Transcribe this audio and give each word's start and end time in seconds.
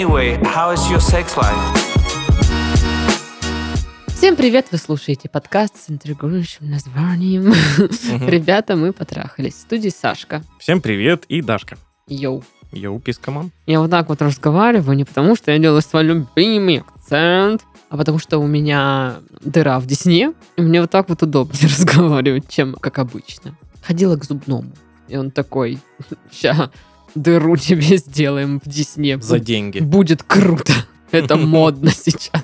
Anyway, 0.00 0.42
how 0.44 0.72
is 0.72 0.80
your 0.90 0.98
sex 0.98 1.36
life? 1.36 1.54
Всем 4.06 4.34
привет! 4.34 4.68
Вы 4.72 4.78
слушаете 4.78 5.28
подкаст 5.28 5.76
с 5.76 5.90
интригующим 5.90 6.70
названием 6.70 7.52
«Ребята, 8.26 8.76
мы 8.76 8.94
потрахались». 8.94 9.52
В 9.56 9.60
студии 9.60 9.90
Сашка. 9.90 10.42
Всем 10.58 10.80
привет 10.80 11.24
и 11.28 11.42
Дашка. 11.42 11.76
Йоу. 12.08 12.42
Йоу, 12.72 12.98
пискоман. 12.98 13.50
Я 13.66 13.80
вот 13.80 13.90
так 13.90 14.08
вот 14.08 14.22
разговариваю 14.22 14.96
не 14.96 15.04
потому, 15.04 15.36
что 15.36 15.50
я 15.50 15.58
делаю 15.58 15.82
свой 15.82 16.04
любимый 16.04 16.78
акцент, 16.78 17.60
а 17.90 17.98
потому 17.98 18.18
что 18.18 18.38
у 18.38 18.46
меня 18.46 19.16
дыра 19.44 19.78
в 19.80 19.86
десне, 19.86 20.32
и 20.56 20.62
мне 20.62 20.80
вот 20.80 20.90
так 20.90 21.10
вот 21.10 21.22
удобнее 21.22 21.68
разговаривать, 21.78 22.48
чем 22.48 22.72
как 22.72 22.98
обычно. 22.98 23.54
Ходила 23.82 24.16
к 24.16 24.24
зубному, 24.24 24.72
и 25.08 25.18
он 25.18 25.30
такой, 25.30 25.78
ща 26.32 26.70
дыру 27.14 27.56
тебе 27.58 27.96
сделаем 27.96 28.60
в 28.64 28.68
десне. 28.68 29.18
За 29.20 29.38
деньги. 29.38 29.80
Будет 29.80 30.22
круто. 30.22 30.72
Это 31.10 31.36
модно 31.36 31.90
сейчас. 31.90 32.42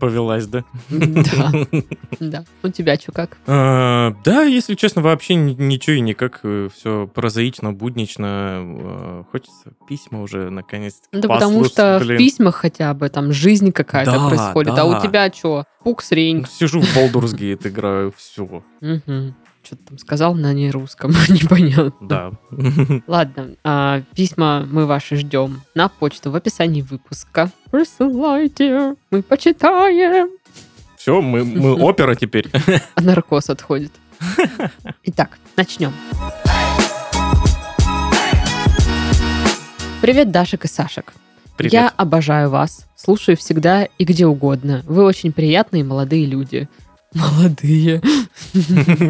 Повелась, 0.00 0.46
да? 0.48 0.64
Да, 0.90 1.52
да. 2.20 2.44
У 2.62 2.68
тебя 2.68 2.96
что 2.96 3.12
как? 3.12 3.38
А, 3.46 4.14
Да, 4.24 4.42
если 4.42 4.74
честно, 4.74 5.02
вообще 5.02 5.34
ни- 5.36 5.54
ничего 5.54 5.96
и 5.96 6.00
никак. 6.00 6.42
Все 6.74 7.06
прозаично, 7.06 7.72
буднично. 7.72 8.26
А, 8.28 9.24
Хочется 9.30 9.72
письма 9.88 10.20
уже 10.22 10.50
наконец-то. 10.50 11.06
Да 11.12 11.28
потому 11.28 11.64
что 11.64 12.00
в 12.02 12.16
письмах 12.18 12.56
хотя 12.56 12.92
бы 12.92 13.08
там 13.08 13.32
жизнь 13.32 13.72
какая-то 13.72 14.28
происходит. 14.28 14.76
А 14.76 14.84
у 14.84 15.00
тебя 15.00 15.32
что? 15.32 15.64
Пукс-рень. 15.84 16.44
Сижу 16.50 16.80
в 16.80 16.96
Baldur's 16.96 17.34
Gate, 17.34 17.68
играю, 17.68 18.12
все. 18.16 18.62
Что 19.64 19.76
ты 19.76 19.84
там 19.84 19.98
сказал 19.98 20.34
на 20.34 20.52
нерусском? 20.52 21.10
Непонятно. 21.30 21.94
Да. 22.02 22.32
Ладно, 23.06 23.56
а, 23.64 24.02
письма 24.14 24.66
мы 24.70 24.84
ваши 24.84 25.16
ждем 25.16 25.62
на 25.74 25.88
почту 25.88 26.30
в 26.30 26.36
описании 26.36 26.82
выпуска. 26.82 27.50
Присылайте, 27.70 28.94
мы 29.10 29.22
почитаем. 29.22 30.28
Все, 30.98 31.22
мы, 31.22 31.44
мы 31.44 31.72
опера 31.82 32.14
теперь. 32.14 32.50
А 32.94 33.00
наркоз 33.00 33.48
отходит. 33.48 33.92
Итак, 35.04 35.38
начнем. 35.56 35.94
Привет, 40.02 40.30
Дашек 40.30 40.66
и 40.66 40.68
Сашек. 40.68 41.14
Привет. 41.56 41.72
Я 41.72 41.88
обожаю 41.88 42.50
вас, 42.50 42.86
слушаю 42.96 43.38
всегда 43.38 43.84
и 43.84 44.04
где 44.04 44.26
угодно. 44.26 44.82
Вы 44.86 45.04
очень 45.04 45.32
приятные 45.32 45.84
молодые 45.84 46.26
люди. 46.26 46.68
Молодые. 47.14 48.00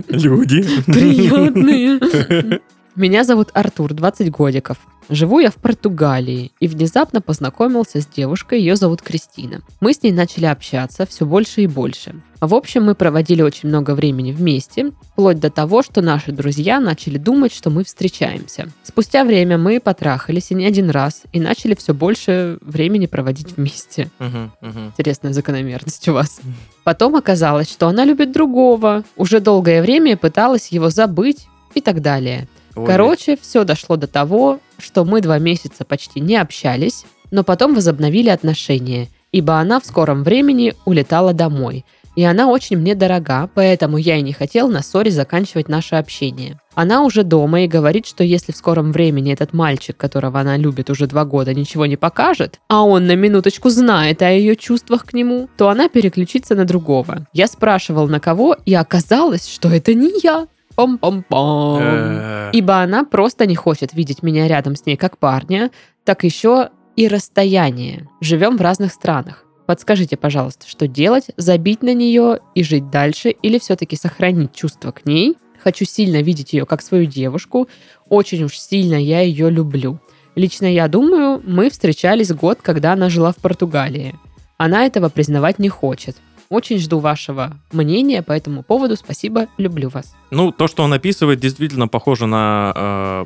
Люди. 0.08 0.64
Приятные. 0.86 2.60
Меня 2.96 3.24
зовут 3.24 3.48
Артур, 3.54 3.92
20 3.92 4.30
годиков. 4.30 4.78
Живу 5.08 5.40
я 5.40 5.50
в 5.50 5.56
Португалии 5.56 6.52
и 6.60 6.68
внезапно 6.68 7.20
познакомился 7.20 8.00
с 8.00 8.06
девушкой, 8.06 8.60
ее 8.60 8.76
зовут 8.76 9.02
Кристина. 9.02 9.62
Мы 9.80 9.92
с 9.92 10.02
ней 10.04 10.12
начали 10.12 10.46
общаться 10.46 11.04
все 11.04 11.26
больше 11.26 11.62
и 11.62 11.66
больше. 11.66 12.14
В 12.40 12.54
общем, 12.54 12.84
мы 12.84 12.94
проводили 12.94 13.42
очень 13.42 13.68
много 13.68 13.96
времени 13.96 14.30
вместе, 14.30 14.92
вплоть 15.12 15.40
до 15.40 15.50
того, 15.50 15.82
что 15.82 16.02
наши 16.02 16.30
друзья 16.30 16.78
начали 16.78 17.18
думать, 17.18 17.52
что 17.52 17.68
мы 17.68 17.82
встречаемся. 17.82 18.68
Спустя 18.84 19.24
время 19.24 19.58
мы 19.58 19.80
потрахались 19.80 20.52
и 20.52 20.54
не 20.54 20.64
один 20.64 20.88
раз, 20.88 21.22
и 21.32 21.40
начали 21.40 21.74
все 21.74 21.94
больше 21.94 22.58
времени 22.60 23.06
проводить 23.06 23.56
вместе. 23.56 24.08
Мгм. 24.20 24.52
Интересная 24.96 25.32
закономерность 25.32 26.06
у 26.08 26.12
вас. 26.12 26.40
Потом 26.84 27.16
оказалось, 27.16 27.68
что 27.68 27.88
она 27.88 28.04
любит 28.04 28.30
другого, 28.30 29.02
уже 29.16 29.40
долгое 29.40 29.82
время 29.82 30.16
пыталась 30.16 30.68
его 30.68 30.90
забыть 30.90 31.48
и 31.74 31.80
так 31.80 32.00
далее. 32.00 32.46
Ой, 32.76 32.86
Короче, 32.86 33.36
все 33.40 33.64
дошло 33.64 33.96
до 33.96 34.06
того, 34.06 34.60
что 34.78 35.04
мы 35.04 35.20
два 35.20 35.38
месяца 35.38 35.84
почти 35.84 36.20
не 36.20 36.36
общались, 36.36 37.04
но 37.30 37.44
потом 37.44 37.74
возобновили 37.74 38.28
отношения, 38.28 39.08
ибо 39.32 39.58
она 39.58 39.80
в 39.80 39.86
скором 39.86 40.22
времени 40.22 40.74
улетала 40.84 41.32
домой. 41.32 41.84
И 42.16 42.22
она 42.22 42.46
очень 42.46 42.76
мне 42.76 42.94
дорога, 42.94 43.50
поэтому 43.54 43.96
я 43.96 44.16
и 44.16 44.22
не 44.22 44.32
хотел 44.32 44.68
на 44.68 44.82
ссоре 44.82 45.10
заканчивать 45.10 45.68
наше 45.68 45.96
общение. 45.96 46.60
Она 46.74 47.02
уже 47.02 47.24
дома 47.24 47.62
и 47.62 47.68
говорит, 47.68 48.06
что 48.06 48.22
если 48.22 48.52
в 48.52 48.56
скором 48.56 48.92
времени 48.92 49.32
этот 49.32 49.52
мальчик, 49.52 49.96
которого 49.96 50.38
она 50.38 50.56
любит 50.56 50.90
уже 50.90 51.06
два 51.06 51.24
года, 51.24 51.54
ничего 51.54 51.86
не 51.86 51.96
покажет, 51.96 52.60
а 52.68 52.82
он 52.82 53.06
на 53.06 53.16
минуточку 53.16 53.68
знает 53.68 54.22
о 54.22 54.30
ее 54.30 54.54
чувствах 54.54 55.06
к 55.06 55.12
нему, 55.12 55.48
то 55.56 55.68
она 55.68 55.88
переключится 55.88 56.54
на 56.54 56.64
другого. 56.64 57.26
Я 57.32 57.48
спрашивал, 57.48 58.08
на 58.08 58.20
кого, 58.20 58.56
и 58.64 58.74
оказалось, 58.74 59.48
что 59.48 59.68
это 59.68 59.94
не 59.94 60.12
я. 60.22 60.46
Пам-пам-пам. 60.76 61.78
э, 61.80 62.50
Ибо 62.52 62.78
она 62.80 63.04
просто 63.04 63.46
не 63.46 63.54
хочет 63.54 63.94
видеть 63.94 64.22
меня 64.22 64.48
рядом 64.48 64.76
с 64.76 64.86
ней 64.86 64.96
как 64.96 65.18
парня, 65.18 65.70
так 66.04 66.24
еще 66.24 66.70
и 66.96 67.08
расстояние. 67.08 68.08
Живем 68.20 68.56
в 68.56 68.60
разных 68.60 68.92
странах. 68.92 69.44
Подскажите, 69.66 70.16
пожалуйста, 70.16 70.68
что 70.68 70.86
делать? 70.86 71.26
Забить 71.36 71.82
на 71.82 71.94
нее 71.94 72.40
и 72.54 72.62
жить 72.62 72.90
дальше 72.90 73.30
или 73.30 73.58
все-таки 73.58 73.96
сохранить 73.96 74.52
чувство 74.52 74.90
к 74.92 75.06
ней? 75.06 75.36
Хочу 75.62 75.86
сильно 75.86 76.20
видеть 76.20 76.52
ее 76.52 76.66
как 76.66 76.82
свою 76.82 77.06
девушку. 77.06 77.68
Очень 78.10 78.44
уж 78.44 78.58
сильно 78.58 78.96
я 78.96 79.20
ее 79.20 79.48
люблю. 79.48 79.98
Лично 80.34 80.66
я 80.66 80.88
думаю, 80.88 81.40
мы 81.46 81.70
встречались 81.70 82.32
год, 82.32 82.58
когда 82.60 82.92
она 82.92 83.08
жила 83.08 83.32
в 83.32 83.36
Португалии. 83.36 84.14
Она 84.58 84.84
этого 84.84 85.08
признавать 85.08 85.58
не 85.58 85.68
хочет. 85.68 86.16
Очень 86.54 86.78
жду 86.78 87.00
вашего 87.00 87.56
мнения 87.72 88.22
по 88.22 88.30
этому 88.30 88.62
поводу. 88.62 88.94
Спасибо, 88.94 89.48
люблю 89.58 89.88
вас. 89.88 90.14
Ну, 90.30 90.52
то, 90.52 90.68
что 90.68 90.84
он 90.84 90.92
описывает, 90.92 91.40
действительно 91.40 91.88
похоже 91.88 92.26
на 92.26 92.72
э, 92.76 93.24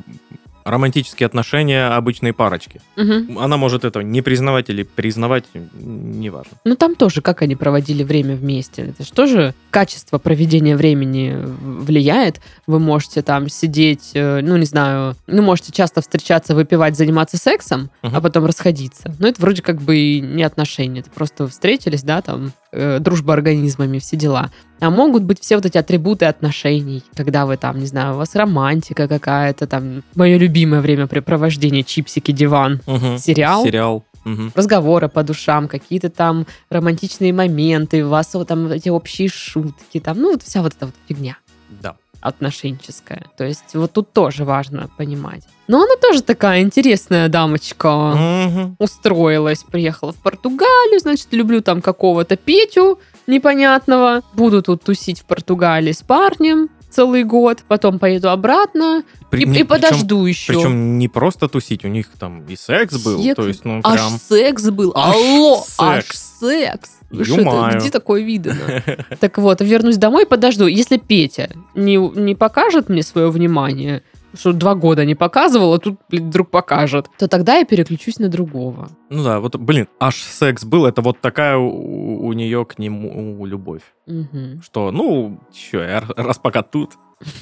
романтические 0.65 1.27
отношения 1.27 1.87
обычной 1.95 2.33
парочки. 2.33 2.81
Мгм. 2.95 3.37
Она 3.37 3.57
может 3.57 3.85
это 3.85 4.01
не 4.01 4.21
признавать 4.21 4.69
или 4.69 4.81
признавать, 4.83 5.45
неважно. 5.79 6.57
Ну 6.65 6.75
там 6.75 6.95
тоже, 6.95 7.21
как 7.21 7.41
они 7.41 7.55
проводили 7.55 8.03
время 8.03 8.35
вместе. 8.35 8.81
Это 8.83 9.03
же 9.03 9.11
тоже 9.11 9.53
качество 9.69 10.17
проведения 10.17 10.75
времени 10.75 11.35
влияет. 11.37 12.41
Вы 12.67 12.79
можете 12.79 13.21
там 13.21 13.47
сидеть, 13.49 14.11
э, 14.13 14.41
ну 14.41 14.57
не 14.57 14.65
знаю, 14.65 15.15
ну 15.27 15.41
можете 15.41 15.71
часто 15.71 16.01
встречаться, 16.01 16.55
выпивать, 16.55 16.97
заниматься 16.97 17.37
сексом, 17.37 17.89
Мгм. 18.01 18.15
а 18.15 18.21
потом 18.21 18.45
расходиться. 18.45 19.15
Но 19.19 19.27
это 19.27 19.41
вроде 19.41 19.61
как 19.61 19.81
бы 19.81 19.97
и 19.97 20.19
не 20.19 20.43
отношения. 20.43 21.01
Это 21.01 21.09
просто 21.09 21.47
встретились, 21.47 22.03
да, 22.03 22.21
там 22.21 22.53
э, 22.71 22.99
дружба 22.99 23.33
организмами, 23.33 23.99
все 23.99 24.17
дела. 24.17 24.51
А 24.79 24.89
могут 24.89 25.23
быть 25.23 25.41
все 25.41 25.55
вот 25.55 25.65
эти 25.65 25.77
атрибуты 25.77 26.25
отношений, 26.25 27.03
когда 27.15 27.45
вы 27.45 27.57
там, 27.57 27.79
не 27.79 27.85
знаю, 27.85 28.13
у 28.13 28.17
вас 28.17 28.35
романтика 28.35 29.07
какая-то, 29.07 29.67
там, 29.67 30.03
мое 30.15 30.37
любимое 30.37 30.81
времяпрепровождение, 30.81 31.83
чипсики, 31.83 32.31
диван, 32.31 32.81
Мгм. 32.87 33.17
сериал 33.17 33.63
Сериал. 33.65 34.03
Мгм. 34.25 34.51
разговоры 34.55 35.07
по 35.09 35.23
душам, 35.23 35.67
какие-то 35.67 36.09
там 36.09 36.45
романтичные 36.69 37.33
моменты, 37.33 38.05
у 38.05 38.09
вас 38.09 38.33
вот 38.33 38.47
там 38.49 38.67
эти 38.67 38.89
общие 38.89 39.29
шутки, 39.29 39.99
там, 39.99 40.19
ну, 40.19 40.31
вот 40.31 40.43
вся 40.43 40.61
вот 40.61 40.73
эта 40.75 40.85
вот 40.87 40.95
фигня 41.07 41.37
Да. 41.81 41.95
Отношенческая. 42.21 43.25
То 43.37 43.45
есть 43.45 43.75
вот 43.75 43.93
тут 43.93 44.13
тоже 44.13 44.45
важно 44.45 44.89
понимать. 44.97 45.43
Но 45.67 45.83
она 45.83 45.95
тоже 46.01 46.23
такая 46.23 46.61
интересная 46.61 47.29
дамочка. 47.29 48.13
Мгм. 48.15 48.75
Устроилась, 48.79 49.63
приехала 49.63 50.11
в 50.11 50.17
Португалию, 50.17 50.99
значит, 50.99 51.27
люблю 51.31 51.61
там 51.61 51.81
какого-то 51.81 52.35
Петю 52.37 52.99
непонятного. 53.27 54.21
Буду 54.33 54.61
тут 54.61 54.83
тусить 54.83 55.21
в 55.21 55.25
Португалии 55.25 55.91
с 55.91 56.01
парнем 56.01 56.69
целый 56.89 57.23
год, 57.23 57.59
потом 57.67 57.99
поеду 57.99 58.29
обратно 58.29 59.03
При- 59.29 59.43
и, 59.43 59.45
не- 59.45 59.59
и 59.59 59.63
подожду 59.63 60.25
еще. 60.25 60.53
Причем 60.53 60.97
не 60.97 61.07
просто 61.07 61.47
тусить, 61.47 61.85
у 61.85 61.87
них 61.87 62.07
там 62.19 62.45
и 62.45 62.55
секс 62.55 62.97
был, 63.03 63.21
Секс? 63.23 63.35
то 63.35 63.47
есть, 63.47 63.65
ну, 63.65 63.79
Аж 63.83 63.99
прям... 63.99 64.19
секс 64.19 64.69
был. 64.69 64.91
Аж 64.95 65.15
Алло, 65.15 65.57
секс. 65.57 65.75
аж 65.79 66.05
секс. 66.39 66.89
Что, 67.23 67.69
где 67.75 67.89
такое 67.89 68.21
видано? 68.21 68.83
Так 69.19 69.37
вот, 69.39 69.61
вернусь 69.61 69.97
домой, 69.97 70.25
подожду. 70.27 70.67
Если 70.67 70.97
Петя 70.97 71.49
не, 71.75 71.95
не 71.97 72.35
покажет 72.35 72.87
мне 72.89 73.01
свое 73.03 73.31
внимание, 73.31 74.03
что 74.33 74.53
два 74.53 74.75
года 74.75 75.05
не 75.05 75.15
показывал, 75.15 75.73
а 75.73 75.79
тут 75.79 75.99
блин, 76.09 76.27
вдруг 76.29 76.49
покажет, 76.51 77.09
то 77.17 77.27
тогда 77.27 77.57
я 77.57 77.65
переключусь 77.65 78.19
на 78.19 78.29
другого. 78.29 78.89
Ну 79.09 79.23
да, 79.23 79.39
вот, 79.39 79.55
блин, 79.55 79.87
аж 79.99 80.15
секс 80.15 80.63
был, 80.63 80.85
это 80.85 81.01
вот 81.01 81.19
такая 81.19 81.57
у, 81.57 82.25
у 82.27 82.33
нее 82.33 82.65
к 82.65 82.77
нему 82.79 83.45
любовь. 83.45 83.81
Мгм. 84.07 84.61
Что, 84.61 84.91
ну, 84.91 85.39
р- 85.73 86.13
раз 86.15 86.37
пока 86.37 86.61
тут. 86.63 86.91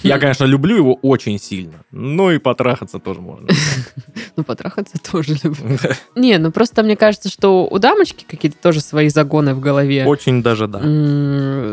Я, 0.04 0.18
конечно, 0.20 0.46
люблю 0.46 0.76
его 0.76 0.94
очень 0.96 1.40
сильно, 1.40 1.84
но 1.92 2.32
и 2.32 2.40
потрахаться 2.40 3.00
тоже 3.00 3.22
можно. 3.22 3.48
Ну, 4.36 4.44
потрахаться 4.44 4.98
тоже 5.00 5.36
люблю. 5.44 5.80
Не, 6.16 6.38
ну 6.38 6.52
просто 6.52 6.84
мне 6.84 6.96
кажется, 6.96 7.28
что 7.28 7.66
у 7.66 7.80
дамочки 7.80 8.24
какие-то 8.24 8.58
тоже 8.62 8.82
свои 8.82 9.10
загоны 9.10 9.56
в 9.56 9.60
голове. 9.60 10.06
Очень 10.06 10.44
даже 10.44 10.68
да. 10.68 10.80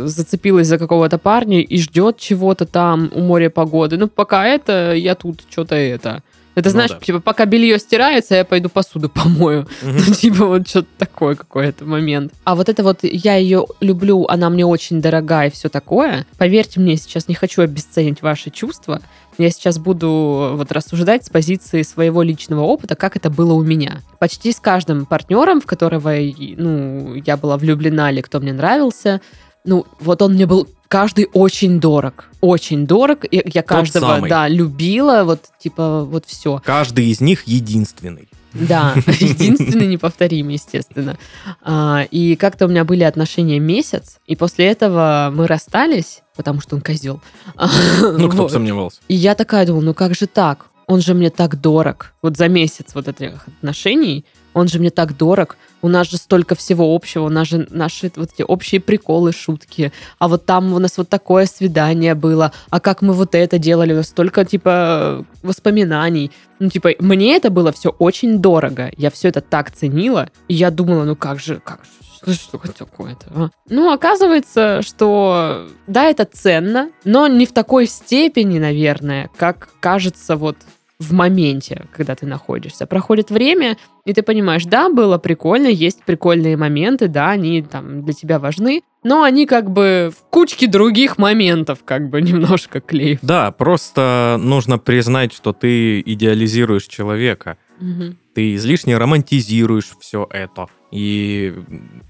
Зацепилась 0.06 0.66
за 0.66 0.78
какого-то 0.78 1.18
парня 1.18 1.60
и 1.60 1.78
ждет 1.78 2.16
чего-то 2.16 2.64
там 2.64 3.10
у 3.14 3.20
моря 3.20 3.50
погоды. 3.50 3.98
Ну, 3.98 4.08
пока 4.08 4.46
это, 4.46 4.94
я 4.94 5.14
тут 5.14 5.42
что-то 5.50 5.74
это. 5.74 6.22
Это 6.54 6.68
Ну 6.68 6.72
знаешь, 6.72 6.90
да. 6.90 7.00
типа, 7.00 7.20
пока 7.20 7.46
белье 7.46 7.78
стирается, 7.78 8.34
я 8.36 8.44
пойду 8.44 8.68
посуду 8.68 9.08
помою. 9.08 9.66
Ну, 9.82 10.14
типа, 10.14 10.46
вот 10.46 10.68
что-то 10.68 10.88
такое 10.98 11.34
какой-то 11.34 11.84
момент. 11.84 12.32
А 12.44 12.54
вот 12.54 12.68
это 12.68 12.82
вот, 12.82 13.00
я 13.02 13.36
ее 13.36 13.66
люблю, 13.80 14.26
она 14.26 14.50
мне 14.50 14.64
очень 14.64 15.00
дорога 15.00 15.46
и 15.46 15.50
все 15.50 15.68
такое. 15.68 16.26
Поверьте 16.38 16.80
мне, 16.80 16.96
сейчас 16.96 17.28
не 17.28 17.34
хочу 17.34 17.62
обесценить 17.62 18.22
ваши 18.22 18.50
чувства. 18.50 19.00
Я 19.36 19.50
сейчас 19.50 19.78
буду 19.78 20.52
вот 20.54 20.70
рассуждать 20.70 21.24
с 21.24 21.28
позиции 21.28 21.82
своего 21.82 22.22
личного 22.22 22.62
опыта, 22.62 22.94
как 22.94 23.16
это 23.16 23.30
было 23.30 23.52
у 23.54 23.62
меня. 23.62 24.02
Почти 24.20 24.52
с 24.52 24.60
каждым 24.60 25.06
партнером, 25.06 25.60
в 25.60 25.66
которого 25.66 26.12
ну, 26.12 27.14
я 27.14 27.36
была 27.36 27.56
влюблена 27.56 28.12
или 28.12 28.20
кто 28.20 28.38
мне 28.38 28.52
нравился, 28.52 29.20
ну, 29.64 29.86
вот 29.98 30.22
он 30.22 30.34
мне 30.34 30.46
был 30.46 30.68
каждый 30.94 31.28
очень 31.32 31.80
дорог. 31.80 32.26
Очень 32.40 32.86
дорог. 32.86 33.24
И 33.24 33.42
я 33.52 33.62
каждого, 33.62 34.14
самый. 34.14 34.30
да, 34.30 34.46
любила. 34.48 35.24
Вот, 35.24 35.40
типа, 35.58 36.04
вот 36.04 36.24
все. 36.26 36.62
Каждый 36.64 37.06
из 37.06 37.20
них 37.20 37.42
единственный. 37.48 38.28
Да, 38.52 38.94
единственный 39.06 39.88
неповторимый, 39.88 40.54
естественно. 40.54 41.18
А, 41.62 42.06
И 42.12 42.36
как-то 42.36 42.66
у 42.66 42.68
меня 42.68 42.84
были 42.84 43.02
отношения 43.02 43.58
месяц, 43.58 44.18
и 44.26 44.36
после 44.36 44.66
этого 44.66 45.32
мы 45.34 45.48
расстались, 45.48 46.22
потому 46.36 46.60
что 46.60 46.76
он 46.76 46.80
козел. 46.82 47.20
Ну, 48.00 48.28
кто 48.28 48.42
Вот. 48.42 48.52
сомневался. 48.52 49.00
И 49.08 49.14
я 49.14 49.34
такая 49.34 49.66
думала, 49.66 49.82
ну 49.82 49.94
как 49.94 50.14
же 50.14 50.28
так? 50.28 50.66
Он 50.86 51.00
же 51.00 51.14
мне 51.14 51.30
так 51.30 51.60
дорог. 51.60 52.12
Вот 52.22 52.36
за 52.36 52.46
месяц 52.48 52.94
вот 52.94 53.08
этих 53.08 53.48
отношений 53.48 54.24
он 54.54 54.68
же 54.68 54.78
мне 54.78 54.90
так 54.90 55.16
дорог. 55.16 55.56
У 55.82 55.88
нас 55.88 56.08
же 56.08 56.16
столько 56.16 56.54
всего 56.54 56.94
общего, 56.94 57.24
у 57.24 57.28
нас 57.28 57.48
же 57.48 57.66
наши 57.70 58.10
вот 58.16 58.30
эти 58.32 58.42
общие 58.42 58.80
приколы, 58.80 59.32
шутки. 59.32 59.92
А 60.18 60.28
вот 60.28 60.46
там 60.46 60.72
у 60.72 60.78
нас 60.78 60.96
вот 60.96 61.08
такое 61.08 61.46
свидание 61.46 62.14
было. 62.14 62.52
А 62.70 62.80
как 62.80 63.02
мы 63.02 63.12
вот 63.12 63.34
это 63.34 63.58
делали? 63.58 63.92
У 63.92 63.96
нас 63.96 64.08
столько, 64.08 64.44
типа, 64.44 65.26
воспоминаний. 65.42 66.30
Ну, 66.58 66.70
типа, 66.70 66.92
мне 67.00 67.36
это 67.36 67.50
было 67.50 67.72
все 67.72 67.90
очень 67.90 68.38
дорого. 68.38 68.90
Я 68.96 69.10
все 69.10 69.28
это 69.28 69.40
так 69.42 69.72
ценила. 69.72 70.30
И 70.48 70.54
я 70.54 70.70
думала, 70.70 71.04
ну 71.04 71.16
как 71.16 71.40
же, 71.40 71.60
как 71.62 71.80
же, 72.26 72.34
что, 72.34 72.58
такое-то? 72.58 73.26
а? 73.34 73.50
Ну, 73.68 73.92
оказывается, 73.92 74.80
что 74.82 75.68
да, 75.86 76.04
это 76.04 76.24
ценно, 76.24 76.90
но 77.04 77.26
не 77.26 77.44
в 77.44 77.52
такой 77.52 77.86
степени, 77.86 78.58
наверное, 78.58 79.28
как 79.36 79.68
кажется 79.80 80.36
вот 80.36 80.56
в 80.98 81.12
моменте, 81.12 81.86
когда 81.92 82.14
ты 82.14 82.26
находишься. 82.26 82.86
Проходит 82.86 83.30
время, 83.30 83.76
и 84.04 84.12
ты 84.12 84.22
понимаешь, 84.22 84.64
да, 84.64 84.88
было 84.88 85.18
прикольно, 85.18 85.66
есть 85.66 86.04
прикольные 86.04 86.56
моменты, 86.56 87.08
да, 87.08 87.30
они 87.30 87.62
там 87.62 88.04
для 88.04 88.14
тебя 88.14 88.38
важны, 88.38 88.82
но 89.02 89.22
они 89.22 89.46
как 89.46 89.70
бы 89.70 90.12
в 90.16 90.24
кучке 90.30 90.66
других 90.66 91.18
моментов 91.18 91.80
как 91.84 92.08
бы 92.08 92.20
немножко 92.22 92.80
клеев. 92.80 93.18
Да, 93.22 93.50
просто 93.50 94.38
нужно 94.40 94.78
признать, 94.78 95.32
что 95.32 95.52
ты 95.52 96.00
идеализируешь 96.00 96.86
человека. 96.86 97.58
Мгм. 97.80 98.16
Ты 98.34 98.54
излишне 98.54 98.96
романтизируешь 98.96 99.92
все 100.00 100.26
это. 100.30 100.66
И 100.94 101.52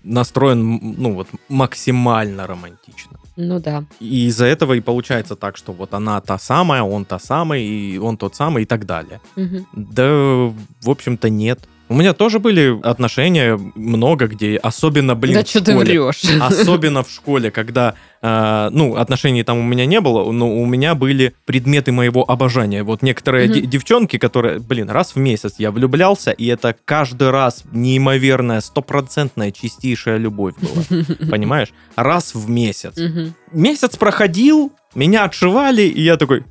настроен, 0.03 0.95
ну 0.99 1.15
вот, 1.15 1.29
максимально 1.49 2.47
романтично. 2.47 3.19
Ну 3.37 3.61
да. 3.61 3.85
И 4.01 4.27
из-за 4.27 4.45
этого 4.45 4.75
и 4.75 4.81
получается 4.81 5.37
так, 5.37 5.57
что 5.57 5.73
вот 5.73 5.95
она 5.95 6.21
та 6.21 6.39
самая, 6.39 6.83
он 6.83 7.05
та 7.05 7.19
самая, 7.19 7.61
и 7.61 7.99
он 7.99 8.17
тот 8.17 8.37
самый, 8.37 8.63
и 8.63 8.67
так 8.67 8.85
далее. 8.85 9.21
Мгм. 9.37 9.67
Да, 9.73 10.05
в 10.83 10.91
общем-то, 10.91 11.31
нет. 11.31 11.61
У 11.95 11.97
меня 11.97 12.13
тоже 12.13 12.41
были 12.41 12.77
отношения 12.83 13.57
много 13.77 14.27
где, 14.27 14.57
особенно, 14.57 15.15
блин, 15.15 15.35
да 15.37 15.45
в 15.45 15.49
что 15.49 15.63
ты 15.63 15.77
врешь? 15.77 16.23
Особенно 16.41 17.05
в 17.05 17.09
школе, 17.09 17.53
когда, 17.53 17.95
э, 18.21 18.69
ну, 18.73 18.97
отношений 18.97 19.45
там 19.45 19.59
у 19.59 19.63
меня 19.63 19.87
не 19.87 20.01
было, 20.01 20.33
но 20.33 20.53
у 20.53 20.67
меня 20.67 20.97
были 20.97 21.35
предметы 21.45 21.93
моего 21.93 22.29
обожания. 22.29 22.83
Вот 22.83 23.03
некоторые 23.03 23.47
де- 23.47 23.61
девчонки, 23.61 24.19
которые, 24.19 24.59
блин, 24.59 24.91
раз 24.91 25.15
в 25.15 25.19
месяц 25.21 25.55
я 25.59 25.71
влюблялся, 25.71 26.33
и 26.33 26.47
это 26.47 26.75
каждый 26.85 27.31
раз 27.31 27.63
неимоверная, 27.71 28.61
стопроцентная, 28.61 29.53
чистейшая 29.53 30.17
любовь 30.17 30.55
была. 30.61 31.05
Понимаешь? 31.31 31.69
Раз 31.95 32.35
в 32.35 32.51
месяц. 32.51 32.97
Мгм. 32.97 33.35
Месяц 33.53 33.97
проходил, 33.97 34.73
меня 34.97 35.23
отшивали, 35.23 35.83
и 35.83 36.03
я 36.03 36.17
такой, 36.17 36.43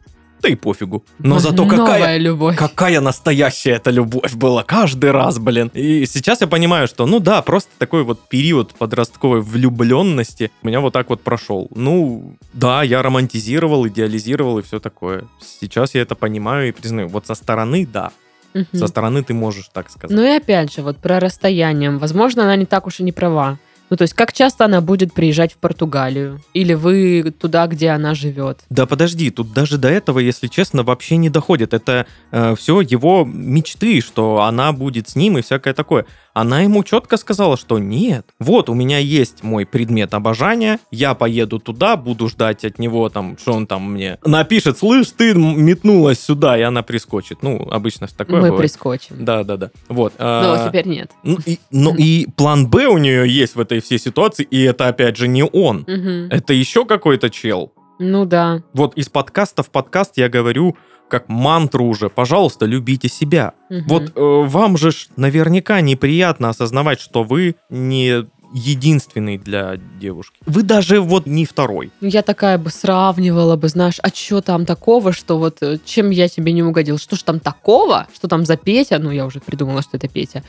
да 0.43 0.49
и 0.49 0.55
пофигу. 0.55 1.03
Но 1.19 1.39
зато 1.39 1.65
какая, 1.65 2.17
любовь. 2.17 2.57
Какая 2.57 3.01
настоящая 3.01 3.71
эта 3.71 3.89
любовь 3.89 4.33
была 4.33 4.63
каждый 4.63 5.11
раз, 5.11 5.39
блин. 5.39 5.71
И 5.73 6.05
сейчас 6.05 6.41
я 6.41 6.47
понимаю, 6.47 6.87
что, 6.87 7.05
ну 7.05 7.19
да, 7.19 7.41
просто 7.41 7.71
такой 7.79 8.03
вот 8.03 8.27
период 8.27 8.75
подростковой 8.75 9.41
влюбленности 9.41 10.51
у 10.61 10.67
меня 10.67 10.81
вот 10.81 10.93
так 10.93 11.09
вот 11.09 11.21
прошел. 11.21 11.69
Ну, 11.73 12.35
да, 12.51 12.83
я 12.83 13.01
романтизировал, 13.01 13.87
идеализировал 13.87 14.59
и 14.59 14.61
все 14.61 14.79
такое. 14.79 15.23
Сейчас 15.39 15.95
я 15.95 16.01
это 16.01 16.15
понимаю 16.15 16.67
и 16.67 16.71
признаю. 16.71 17.07
Вот 17.07 17.25
со 17.25 17.35
стороны, 17.35 17.87
да. 17.91 18.11
Мгм. 18.53 18.67
Со 18.73 18.87
стороны 18.87 19.23
ты 19.23 19.33
можешь 19.33 19.69
так 19.73 19.89
сказать. 19.89 20.15
Ну 20.15 20.23
и 20.23 20.37
опять 20.37 20.73
же, 20.73 20.81
вот 20.81 20.97
про 20.97 21.19
расстояние. 21.19 21.91
Возможно, 21.97 22.43
она 22.43 22.55
не 22.55 22.65
так 22.65 22.85
уж 22.85 22.99
и 22.99 23.03
не 23.03 23.11
права. 23.11 23.57
Ну, 23.93 23.97
то 23.97 24.01
есть, 24.05 24.15
как 24.15 24.33
часто 24.33 24.65
она 24.65 24.81
будет 24.81 25.13
приезжать 25.13 25.53
в 25.53 25.57
Португалию? 25.57 26.41
Или 26.55 26.73
вы 26.73 27.31
туда, 27.39 27.67
где 27.67 27.89
она 27.89 28.15
живет? 28.15 28.61
Да 28.71 28.87
подожди, 28.87 29.29
тут 29.29 29.53
даже 29.53 29.77
до 29.77 29.87
этого, 29.87 30.17
если 30.17 30.47
честно, 30.47 30.81
вообще 30.81 31.15
не 31.17 31.29
доходит. 31.29 31.75
Это 31.75 32.07
все 32.57 32.81
его 32.81 33.23
мечты, 33.23 34.01
что 34.01 34.41
она 34.41 34.73
будет 34.73 35.09
с 35.09 35.15
ним 35.15 35.37
и 35.37 35.43
всякое 35.43 35.75
такое. 35.75 36.07
Она 36.33 36.61
ему 36.61 36.83
четко 36.83 37.17
сказала, 37.17 37.57
что 37.57 37.77
нет, 37.77 38.25
вот 38.39 38.69
у 38.69 38.73
меня 38.73 38.97
есть 38.97 39.43
мой 39.43 39.65
предмет 39.65 40.13
обожания, 40.13 40.79
я 40.91 41.13
поеду 41.13 41.59
туда, 41.59 41.95
буду 41.95 42.27
ждать 42.27 42.65
от 42.65 42.79
него 42.79 43.09
там, 43.09 43.37
что 43.37 43.53
он 43.53 43.67
там 43.67 43.93
мне 43.93 44.17
напишет, 44.25 44.79
слышь, 44.79 45.11
ты 45.11 45.33
метнулась 45.35 46.19
сюда, 46.19 46.57
и 46.57 46.61
она 46.61 46.81
прискочит. 46.81 47.43
Ну, 47.43 47.67
обычно 47.69 48.07
такое 48.07 48.41
Мы 48.41 48.47
бывает. 48.47 48.61
прискочим. 48.61 49.15
Да, 49.19 49.43
да, 49.43 49.57
да. 49.57 49.71
Вот. 49.89 50.13
А, 50.17 50.55
вот 50.55 50.69
теперь 50.69 50.87
нет. 50.87 51.11
ну, 51.23 51.37
и, 51.45 51.59
ну 51.71 51.95
и 51.95 52.27
план 52.35 52.67
Б 52.67 52.87
у 52.87 52.97
нее 52.97 53.29
есть 53.29 53.55
в 53.55 53.59
этой 53.59 53.79
всей 53.79 53.99
ситуации, 53.99 54.43
и 54.43 54.61
это 54.63 54.87
опять 54.87 55.17
же 55.17 55.27
не 55.27 55.43
он. 55.43 55.85
Мгм. 55.87 56.29
Это 56.31 56.53
еще 56.53 56.85
какой-то 56.85 57.29
чел. 57.29 57.73
Ну 58.03 58.25
да. 58.25 58.61
Вот 58.73 58.95
из 58.95 59.09
подкаста 59.09 59.63
в 59.63 59.69
подкаст 59.69 60.13
я 60.17 60.29
говорю 60.29 60.75
как 61.09 61.29
мантру 61.29 61.85
уже, 61.85 62.09
пожалуйста, 62.09 62.65
любите 62.65 63.07
себя. 63.07 63.53
Мгм. 63.69 63.83
Вот 63.87 64.03
э, 64.15 64.21
вам 64.47 64.77
же 64.77 64.91
ж 64.91 65.09
наверняка 65.15 65.79
неприятно 65.81 66.49
осознавать, 66.49 66.99
что 66.99 67.23
вы 67.23 67.55
не 67.69 68.25
единственный 68.53 69.37
для 69.37 69.77
девушки. 69.99 70.37
Вы 70.45 70.63
даже 70.63 71.01
вот 71.01 71.25
не 71.25 71.45
второй. 71.45 71.91
Ну, 72.01 72.07
Я 72.07 72.21
такая 72.21 72.57
бы 72.57 72.69
сравнивала 72.69 73.55
бы, 73.55 73.67
знаешь, 73.67 73.97
а 74.01 74.09
что 74.09 74.41
там 74.41 74.65
такого, 74.65 75.11
что 75.11 75.37
вот 75.37 75.57
э, 75.61 75.79
чем 75.83 76.09
я 76.11 76.27
тебе 76.29 76.51
не 76.53 76.63
угодил? 76.63 76.97
Что 76.97 77.15
ж 77.15 77.23
там 77.23 77.39
такого? 77.39 78.07
Что 78.13 78.27
там 78.27 78.45
за 78.45 78.55
Петя? 78.57 78.99
Ну, 78.99 79.11
я 79.11 79.25
уже 79.25 79.39
придумала, 79.39 79.81
что 79.81 79.97
это 79.97 80.07
Петя. 80.07 80.43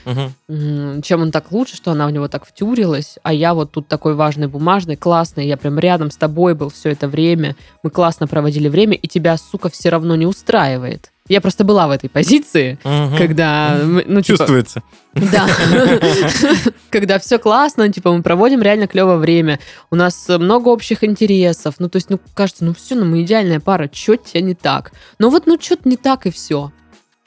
М, 0.49 1.03
Чем 1.03 1.23
он 1.23 1.31
так 1.33 1.51
лучше, 1.51 1.77
что 1.77 1.91
она 1.91 2.07
в 2.07 2.11
него 2.11 2.29
так 2.29 2.47
втюрилась, 2.47 3.19
а 3.23 3.33
я 3.33 3.55
вот 3.55 3.73
тут 3.73 3.89
такой 3.89 4.15
важный, 4.15 4.47
бумажный, 4.47 4.97
классный, 4.97 5.47
я 5.47 5.57
прям 5.57 5.79
рядом 5.79 6.11
с 6.11 6.17
тобой 6.17 6.55
был 6.55 6.69
все 6.71 6.91
это 6.91 7.09
время, 7.09 7.57
мы 7.83 7.91
классно 7.91 8.27
проводили 8.27 8.69
время, 8.69 8.95
и 8.95 9.09
тебя, 9.09 9.37
сука, 9.37 9.69
все 9.71 9.89
равно 9.89 10.15
не 10.17 10.27
устраивает. 10.27 11.11
Я 11.27 11.41
просто 11.41 11.65
была 11.65 11.89
в 11.89 11.91
этой 11.91 12.11
позиции, 12.11 12.79
Мгм. 12.85 13.17
когда, 13.17 13.79
ну, 13.83 14.21
типа, 14.21 14.39
Чувствуется. 14.39 14.83
да. 15.15 15.49
Когда 16.91 17.19
все 17.19 17.39
классно, 17.39 17.91
типа 17.91 18.13
мы 18.13 18.23
проводим 18.23 18.61
реально 18.61 18.87
клевое 18.87 19.17
время. 19.17 19.59
У 19.91 19.97
нас 19.97 20.29
много 20.29 20.69
общих 20.69 21.03
интересов. 21.03 21.77
Ну, 21.79 21.89
то 21.89 21.97
есть, 21.97 22.11
ну, 22.11 22.21
кажется, 22.35 22.65
ну 22.67 22.75
все, 22.75 22.95
ну 22.95 23.07
мы 23.07 23.23
идеальная 23.23 23.59
пара, 23.61 23.89
что 23.91 24.17
тебе 24.17 24.43
не 24.43 24.55
так? 24.55 24.93
Ну 25.19 25.31
вот, 25.31 25.47
ну 25.47 25.59
что-то 25.59 25.89
не 25.89 25.97
так 25.97 26.27
и 26.27 26.31
все. 26.31 26.73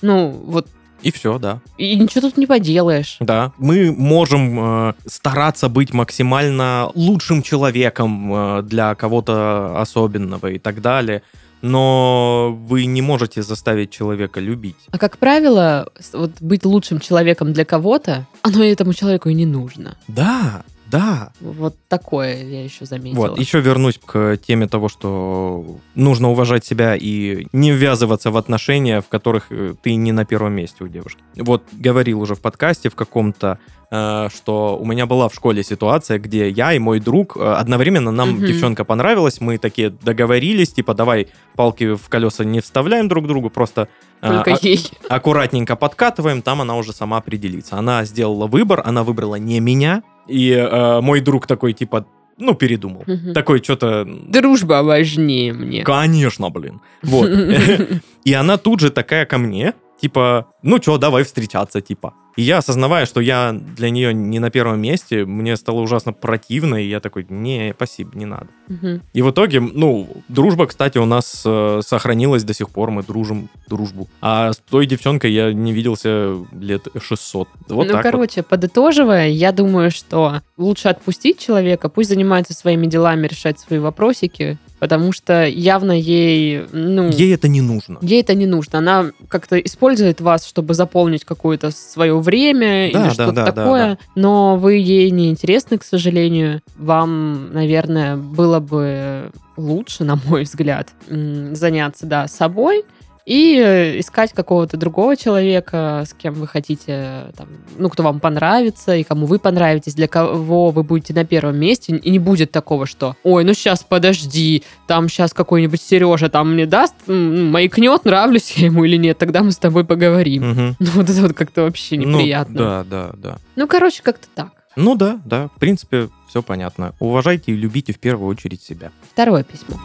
Ну, 0.03 0.29
вот, 0.45 0.67
И 1.01 1.11
все, 1.11 1.39
да. 1.39 1.59
и 1.79 1.95
ничего 1.95 2.21
тут 2.21 2.37
не 2.37 2.45
поделаешь. 2.45 3.17
Да, 3.19 3.51
мы 3.57 3.91
можем 3.91 4.89
э, 4.89 4.93
стараться 5.07 5.69
быть 5.69 5.91
максимально 5.93 6.91
лучшим 6.93 7.41
человеком 7.41 8.31
э, 8.31 8.61
для 8.61 8.93
кого-то 8.93 9.79
особенного 9.81 10.47
и 10.51 10.59
так 10.59 10.81
далее, 10.81 11.23
но 11.61 12.57
вы 12.67 12.85
не 12.85 13.01
можете 13.01 13.41
заставить 13.41 13.91
человека 13.91 14.39
любить. 14.39 14.75
А 14.91 14.97
как 14.97 15.17
правило, 15.17 15.91
вот 16.13 16.31
быть 16.39 16.65
лучшим 16.65 16.99
человеком 16.99 17.53
для 17.53 17.65
кого-то, 17.65 18.27
оно 18.41 18.63
этому 18.63 18.93
человеку 18.93 19.29
и 19.29 19.33
не 19.33 19.45
нужно. 19.45 19.97
Да, 20.07 20.63
да. 20.89 21.31
Вот 21.41 21.75
такое 21.87 22.43
я 22.43 22.63
еще 22.63 22.85
заметила. 22.85 23.27
Вот, 23.29 23.39
еще 23.39 23.59
вернусь 23.59 23.99
к 24.03 24.37
теме 24.37 24.67
того, 24.67 24.89
что 24.89 25.77
нужно 25.95 26.29
уважать 26.29 26.65
себя 26.65 26.95
и 26.95 27.47
не 27.51 27.71
ввязываться 27.71 28.31
в 28.31 28.37
отношения, 28.37 29.01
в 29.01 29.07
которых 29.07 29.47
э, 29.49 29.73
ты 29.81 29.95
не 29.95 30.11
на 30.11 30.25
первом 30.25 30.53
месте 30.53 30.83
у 30.83 30.87
девушки. 30.87 31.21
Вот 31.35 31.63
говорил 31.73 32.21
уже 32.21 32.35
в 32.35 32.41
подкасте 32.41 32.89
в 32.89 32.95
каком-то, 32.95 33.59
э, 33.91 34.29
что 34.33 34.77
у 34.79 34.85
меня 34.85 35.05
была 35.05 35.27
в 35.27 35.35
школе 35.35 35.63
ситуация, 35.63 36.19
где 36.19 36.49
я 36.49 36.73
и 36.73 36.79
мой 36.79 36.99
друг 36.99 37.35
э, 37.35 37.41
одновременно 37.53 38.11
нам 38.11 38.31
Мгм. 38.31 38.45
девчонка 38.45 38.85
понравилась, 38.85 39.41
мы 39.41 39.57
такие 39.57 39.89
договорились, 39.89 40.71
типа 40.71 40.93
давай 40.93 41.27
палки 41.55 41.95
в 41.95 42.07
колеса 42.07 42.45
не 42.45 42.61
вставляем 42.61 43.07
друг 43.07 43.27
другу, 43.27 43.49
просто 43.49 43.89
э, 44.21 44.27
а- 44.27 45.15
аккуратненько 45.15 45.75
подкатываем, 45.75 46.41
там 46.41 46.61
она 46.61 46.77
уже 46.77 46.93
сама 46.93 47.17
определится. 47.17 47.77
Она 47.77 48.05
сделала 48.05 48.47
выбор, 48.47 48.81
она 48.85 49.03
выбрала 49.03 49.35
не 49.35 49.59
меня, 49.59 50.03
и 50.27 50.51
э, 50.51 51.01
мой 51.01 51.21
друг 51.21 51.47
такой 51.47 51.73
типа, 51.73 52.05
ну 52.37 52.53
передумал. 52.53 53.03
Мгм. 53.07 53.33
Такой 53.33 53.63
что-то 53.63 54.05
Дружба 54.05 54.83
важнее 54.83 55.53
мне. 55.53 55.83
Конечно, 55.83 56.49
блин. 56.49 56.81
Вот. 57.03 57.29
И 58.23 58.33
она 58.33 58.57
тут 58.57 58.79
же 58.79 58.89
такая 58.89 59.25
ко 59.25 59.37
мне, 59.37 59.73
типа, 60.01 60.47
ну 60.63 60.79
чё, 60.79 60.97
давай 60.97 61.23
встречаться, 61.23 61.81
типа. 61.81 62.13
И 62.37 62.43
я, 62.43 62.59
осознавая, 62.59 63.07
что 63.07 63.19
я 63.19 63.51
для 63.51 63.89
нее 63.89 64.13
не 64.13 64.37
на 64.37 64.51
первом 64.51 64.79
месте, 64.79 65.25
мне 65.25 65.57
стало 65.57 65.81
ужасно 65.81 66.13
противно, 66.13 66.75
и 66.75 66.87
я 66.87 66.99
такой, 66.99 67.25
не, 67.29 67.73
спасибо, 67.75 68.11
не 68.15 68.25
надо. 68.25 68.47
Мгм. 68.67 69.01
И 69.11 69.21
в 69.23 69.31
итоге, 69.31 69.59
ну, 69.59 70.07
дружба, 70.29 70.67
кстати, 70.67 70.99
у 70.99 71.05
нас 71.05 71.41
э, 71.45 71.81
сохранилась 71.83 72.43
до 72.43 72.53
сих 72.53 72.69
пор, 72.69 72.91
мы 72.91 73.01
дружим 73.01 73.49
дружбу. 73.67 74.07
А 74.21 74.53
с 74.53 74.57
той 74.57 74.85
девчонкой 74.85 75.31
я 75.31 75.51
не 75.51 75.73
виделся 75.73 76.37
лет 76.51 76.87
600. 77.01 77.49
Вот 77.69 77.87
ну, 77.87 77.91
так 77.91 78.05
вот. 78.05 78.11
короче, 78.11 78.43
подытоживая, 78.43 79.29
я 79.29 79.51
думаю, 79.51 79.89
что 79.89 80.41
лучше 80.57 80.89
отпустить 80.89 81.39
человека, 81.39 81.89
пусть 81.89 82.09
занимается 82.09 82.53
своими 82.53 82.85
делами, 82.85 83.25
решать 83.25 83.59
свои 83.59 83.79
вопросики, 83.79 84.59
потому 84.79 85.11
что 85.11 85.45
явно 85.45 85.91
ей, 85.91 86.65
ну, 86.71 87.09
Ей 87.09 87.33
это 87.33 87.47
не 87.47 87.61
нужно. 87.61 87.97
ей 88.01 88.21
это 88.21 88.33
не 88.33 88.45
нужно. 88.45 88.79
Она 88.79 89.11
как-то 89.27 89.57
использует 89.59 90.21
вас, 90.21 90.45
чтобы 90.45 90.73
заполнить 90.73 91.25
какое-то 91.25 91.71
свое 91.71 92.17
время 92.19 92.91
Да, 92.93 92.99
или 92.99 93.07
да, 93.07 93.11
что-то 93.11 93.31
да, 93.31 93.45
да, 93.45 93.51
такое, 93.51 93.99
но 94.15 94.57
вы 94.57 94.75
ей 94.75 95.09
не 95.11 95.29
интересны, 95.29 95.77
к 95.77 95.83
сожалению. 95.83 96.61
Вам, 96.77 97.53
наверное, 97.53 98.17
было 98.17 98.59
бы 98.59 99.31
лучше, 99.57 100.03
на 100.03 100.19
мой 100.25 100.43
взгляд, 100.43 100.89
заняться, 101.07 102.05
да, 102.05 102.27
собой, 102.27 102.83
и 103.27 103.61
э, 103.61 103.99
искать 103.99 104.31
какого-то 104.31 104.77
другого 104.77 105.17
человека, 105.17 106.05
с 106.07 106.13
кем 106.13 106.33
вы 106.35 106.47
хотите, 106.47 107.25
там, 107.35 107.49
ну, 107.77 107.89
кто 107.89 108.01
вам 108.01 108.21
понравится, 108.21 108.95
и 108.95 109.03
кому 109.03 109.25
вы 109.25 109.37
понравитесь, 109.37 109.95
для 109.95 110.07
кого 110.07 110.71
вы 110.71 110.83
будете 110.83 111.13
на 111.13 111.25
первом 111.25 111.57
месте, 111.57 111.93
и 111.97 112.09
не 112.09 112.19
будет 112.19 112.51
такого, 112.51 112.85
что, 112.85 113.17
ой, 113.23 113.43
ну 113.43 113.53
сейчас 113.53 113.83
подожди, 113.83 114.63
там 114.87 115.09
сейчас 115.09 115.33
какой-нибудь 115.33 115.81
Сережа 115.81 116.29
там 116.29 116.53
мне 116.53 116.65
даст, 116.65 116.93
маякнет, 117.07 118.05
нравлюсь 118.05 118.53
я 118.53 118.67
ему 118.67 118.85
или 118.85 118.95
нет, 118.95 119.17
тогда 119.17 119.43
мы 119.43 119.51
с 119.51 119.57
тобой 119.57 119.83
поговорим. 119.83 120.49
Мгм. 120.49 120.75
Ну, 120.87 120.87
вот 120.93 121.09
это 121.09 121.21
вот 121.21 121.33
как-то 121.33 121.63
вообще 121.63 121.97
Ну, 121.97 122.17
неприятно. 122.17 122.55
да, 122.55 122.83
да, 122.89 123.11
да. 123.17 123.37
Ну, 123.57 123.67
короче, 123.67 124.01
как-то 124.03 124.27
так. 124.33 124.51
Ну 124.77 124.95
да, 124.95 125.19
да, 125.25 125.49
в 125.49 125.59
принципе, 125.59 126.07
все 126.29 126.41
понятно. 126.41 126.93
Уважайте 126.99 127.51
и 127.51 127.55
любите 127.55 127.91
в 127.91 127.99
первую 127.99 128.29
очередь 128.29 128.61
себя. 128.61 128.91
Второе 129.11 129.43
письмо. 129.43 129.77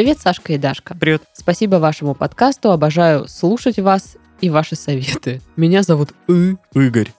Привет, 0.00 0.18
Сашка 0.18 0.54
и 0.54 0.56
Дашка. 0.56 0.96
Привет. 0.98 1.24
Спасибо 1.34 1.76
вашему 1.76 2.14
подкасту, 2.14 2.70
обожаю 2.70 3.28
слушать 3.28 3.78
вас 3.78 4.16
и 4.40 4.48
ваши 4.48 4.74
советы. 4.74 5.42
Меня 5.56 5.82
зовут 5.82 6.14
И. 6.26 6.56
Игорь. 6.72 7.12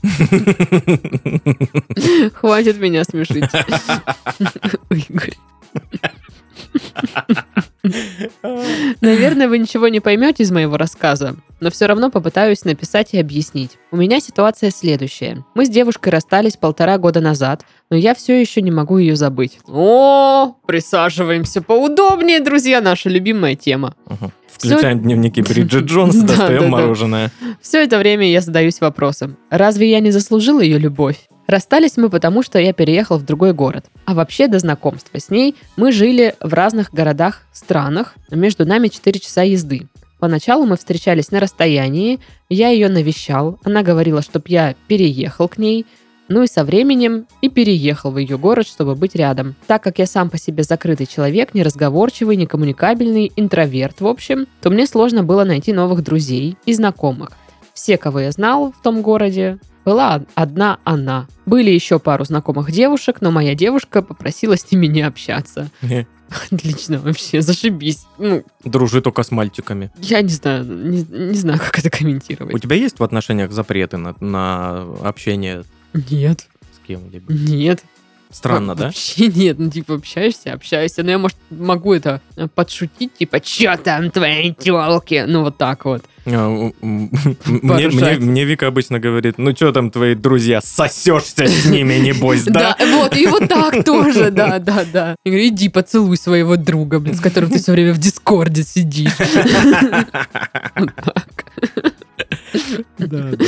Хватит 2.34 2.78
меня 2.78 3.02
смешить. 3.02 3.42
Игорь. 5.10 5.34
Наверное, 9.00 9.48
вы 9.48 9.58
ничего 9.58 9.88
не 9.88 10.00
поймете 10.00 10.42
из 10.42 10.50
моего 10.50 10.76
рассказа, 10.76 11.36
но 11.60 11.70
все 11.70 11.86
равно 11.86 12.10
попытаюсь 12.10 12.64
написать 12.64 13.14
и 13.14 13.18
объяснить. 13.18 13.78
У 13.90 13.96
меня 13.96 14.20
ситуация 14.20 14.70
следующая. 14.70 15.44
Мы 15.54 15.66
с 15.66 15.68
девушкой 15.68 16.10
расстались 16.10 16.56
полтора 16.56 16.98
года 16.98 17.20
назад, 17.20 17.64
но 17.90 17.96
я 17.96 18.14
все 18.14 18.38
еще 18.40 18.60
не 18.62 18.70
могу 18.70 18.98
ее 18.98 19.16
забыть. 19.16 19.58
О, 19.66 20.54
присаживаемся 20.66 21.62
поудобнее, 21.62 22.40
друзья, 22.40 22.80
наша 22.80 23.08
любимая 23.08 23.56
тема. 23.56 23.94
Включаем 24.50 25.00
дневники 25.00 25.40
Бриджит 25.40 25.84
Джонс, 25.86 26.16
Да, 26.16 26.26
достаем 26.26 26.58
да, 26.58 26.64
да. 26.64 26.68
мороженое. 26.68 27.32
Все 27.62 27.82
это 27.82 27.98
время 27.98 28.30
я 28.30 28.42
задаюсь 28.42 28.80
вопросом, 28.80 29.36
разве 29.48 29.90
я 29.90 30.00
не 30.00 30.10
заслужил 30.10 30.60
ее 30.60 30.76
любовь? 30.78 31.16
Расстались 31.50 31.96
мы 31.96 32.10
потому, 32.10 32.44
что 32.44 32.60
я 32.60 32.72
переехал 32.72 33.18
в 33.18 33.24
другой 33.24 33.52
город. 33.52 33.86
А 34.04 34.14
вообще 34.14 34.46
до 34.46 34.60
знакомства 34.60 35.18
с 35.18 35.30
ней 35.30 35.56
мы 35.76 35.90
жили 35.90 36.36
в 36.40 36.54
разных 36.54 36.94
городах, 36.94 37.42
странах, 37.52 38.14
между 38.30 38.64
нами 38.64 38.86
4 38.86 39.18
часа 39.18 39.42
езды. 39.42 39.88
Поначалу 40.20 40.64
мы 40.64 40.76
встречались 40.76 41.32
на 41.32 41.40
расстоянии, 41.40 42.20
я 42.48 42.68
ее 42.68 42.88
навещал, 42.88 43.58
она 43.64 43.82
говорила, 43.82 44.22
чтоб 44.22 44.46
я 44.46 44.76
переехал 44.86 45.48
к 45.48 45.58
ней, 45.58 45.86
ну 46.28 46.44
и 46.44 46.46
со 46.46 46.62
временем 46.62 47.26
и 47.40 47.48
переехал 47.48 48.12
в 48.12 48.18
ее 48.18 48.38
город, 48.38 48.68
чтобы 48.68 48.94
быть 48.94 49.16
рядом. 49.16 49.56
Так 49.66 49.82
как 49.82 49.98
я 49.98 50.06
сам 50.06 50.30
по 50.30 50.38
себе 50.38 50.62
закрытый 50.62 51.06
человек, 51.06 51.52
неразговорчивый, 51.52 52.36
некоммуникабельный, 52.36 53.32
интроверт 53.34 54.00
в 54.00 54.06
общем, 54.06 54.46
то 54.62 54.70
мне 54.70 54.86
сложно 54.86 55.24
было 55.24 55.42
найти 55.42 55.72
новых 55.72 56.04
друзей 56.04 56.56
и 56.64 56.72
знакомых. 56.74 57.32
Все, 57.74 57.98
кого 57.98 58.20
я 58.20 58.30
знал 58.30 58.70
в 58.70 58.80
том 58.82 59.02
городе, 59.02 59.58
была 59.84 60.22
одна 60.34 60.78
она. 60.84 61.26
Были 61.46 61.70
еще 61.70 61.98
пару 61.98 62.24
знакомых 62.24 62.70
девушек, 62.72 63.20
но 63.20 63.30
моя 63.30 63.54
девушка 63.54 64.02
попросила 64.02 64.56
с 64.56 64.70
ними 64.70 64.86
не 64.86 65.02
общаться. 65.02 65.70
Отлично 66.52 67.00
вообще, 67.00 67.42
зашибись. 67.42 68.06
Ну, 68.18 68.44
Дружи 68.64 69.00
только 69.02 69.22
с 69.24 69.32
мальчиками. 69.32 69.90
я 69.98 70.22
не 70.22 70.28
знаю, 70.28 70.64
не, 70.64 71.02
не 71.02 71.34
знаю, 71.34 71.58
как 71.58 71.76
это 71.78 71.88
У 71.88 71.98
комментировать. 71.98 72.62
тебя 72.62 72.76
есть 72.76 73.00
в 73.00 73.02
отношениях 73.02 73.50
запреты 73.50 73.96
на, 73.96 74.14
на 74.20 74.82
общение 75.02 75.64
Нет, 75.92 76.46
с 76.72 76.86
кем-либо? 76.86 77.32
нет. 77.32 77.82
Странно, 78.30 78.76
да? 78.76 78.86
Вообще 78.86 79.26
нет, 79.26 79.58
ну 79.58 79.70
типа 79.70 79.94
общаешься, 79.94 80.52
общаешься, 80.52 81.02
но 81.02 81.10
я, 81.10 81.18
может, 81.18 81.36
могу 81.50 81.94
это 81.94 82.20
э, 82.36 82.46
подшутить, 82.46 83.16
типа, 83.18 83.40
чё 83.40 83.76
там 83.76 84.10
твои 84.12 84.54
тёлки? 84.54 85.24
Ну 85.26 85.42
вот 85.42 85.58
так 85.58 85.84
вот. 85.84 86.04
А, 86.26 86.70
Мне, 86.82 87.88
мне, 87.88 88.16
мне 88.18 88.44
Вика 88.44 88.68
обычно 88.68 89.00
говорит, 89.00 89.38
ну 89.38 89.54
что 89.54 89.72
там 89.72 89.90
твои 89.90 90.14
друзья, 90.14 90.60
сосешься 90.60 91.46
с 91.46 91.64
ними, 91.64 91.94
небось, 91.94 92.42
да? 92.46 92.76
вот, 92.78 93.16
и 93.16 93.26
вот 93.26 93.48
так 93.48 93.84
тоже, 93.84 94.30
да, 94.30 94.60
да, 94.60 94.84
да. 94.92 95.16
Я 95.24 95.32
говорю, 95.32 95.48
иди 95.48 95.68
поцелуй 95.68 96.16
своего 96.16 96.56
друга, 96.56 97.00
блин, 97.00 97.16
с 97.16 97.20
которым 97.20 97.50
ты 97.50 97.58
все 97.58 97.72
время 97.72 97.92
в 97.92 97.98
Дискорде 97.98 98.62
сидишь. 98.62 99.12
Вот 100.76 100.94
так. 100.94 101.44
Да, 102.98 103.30
да. 103.32 103.46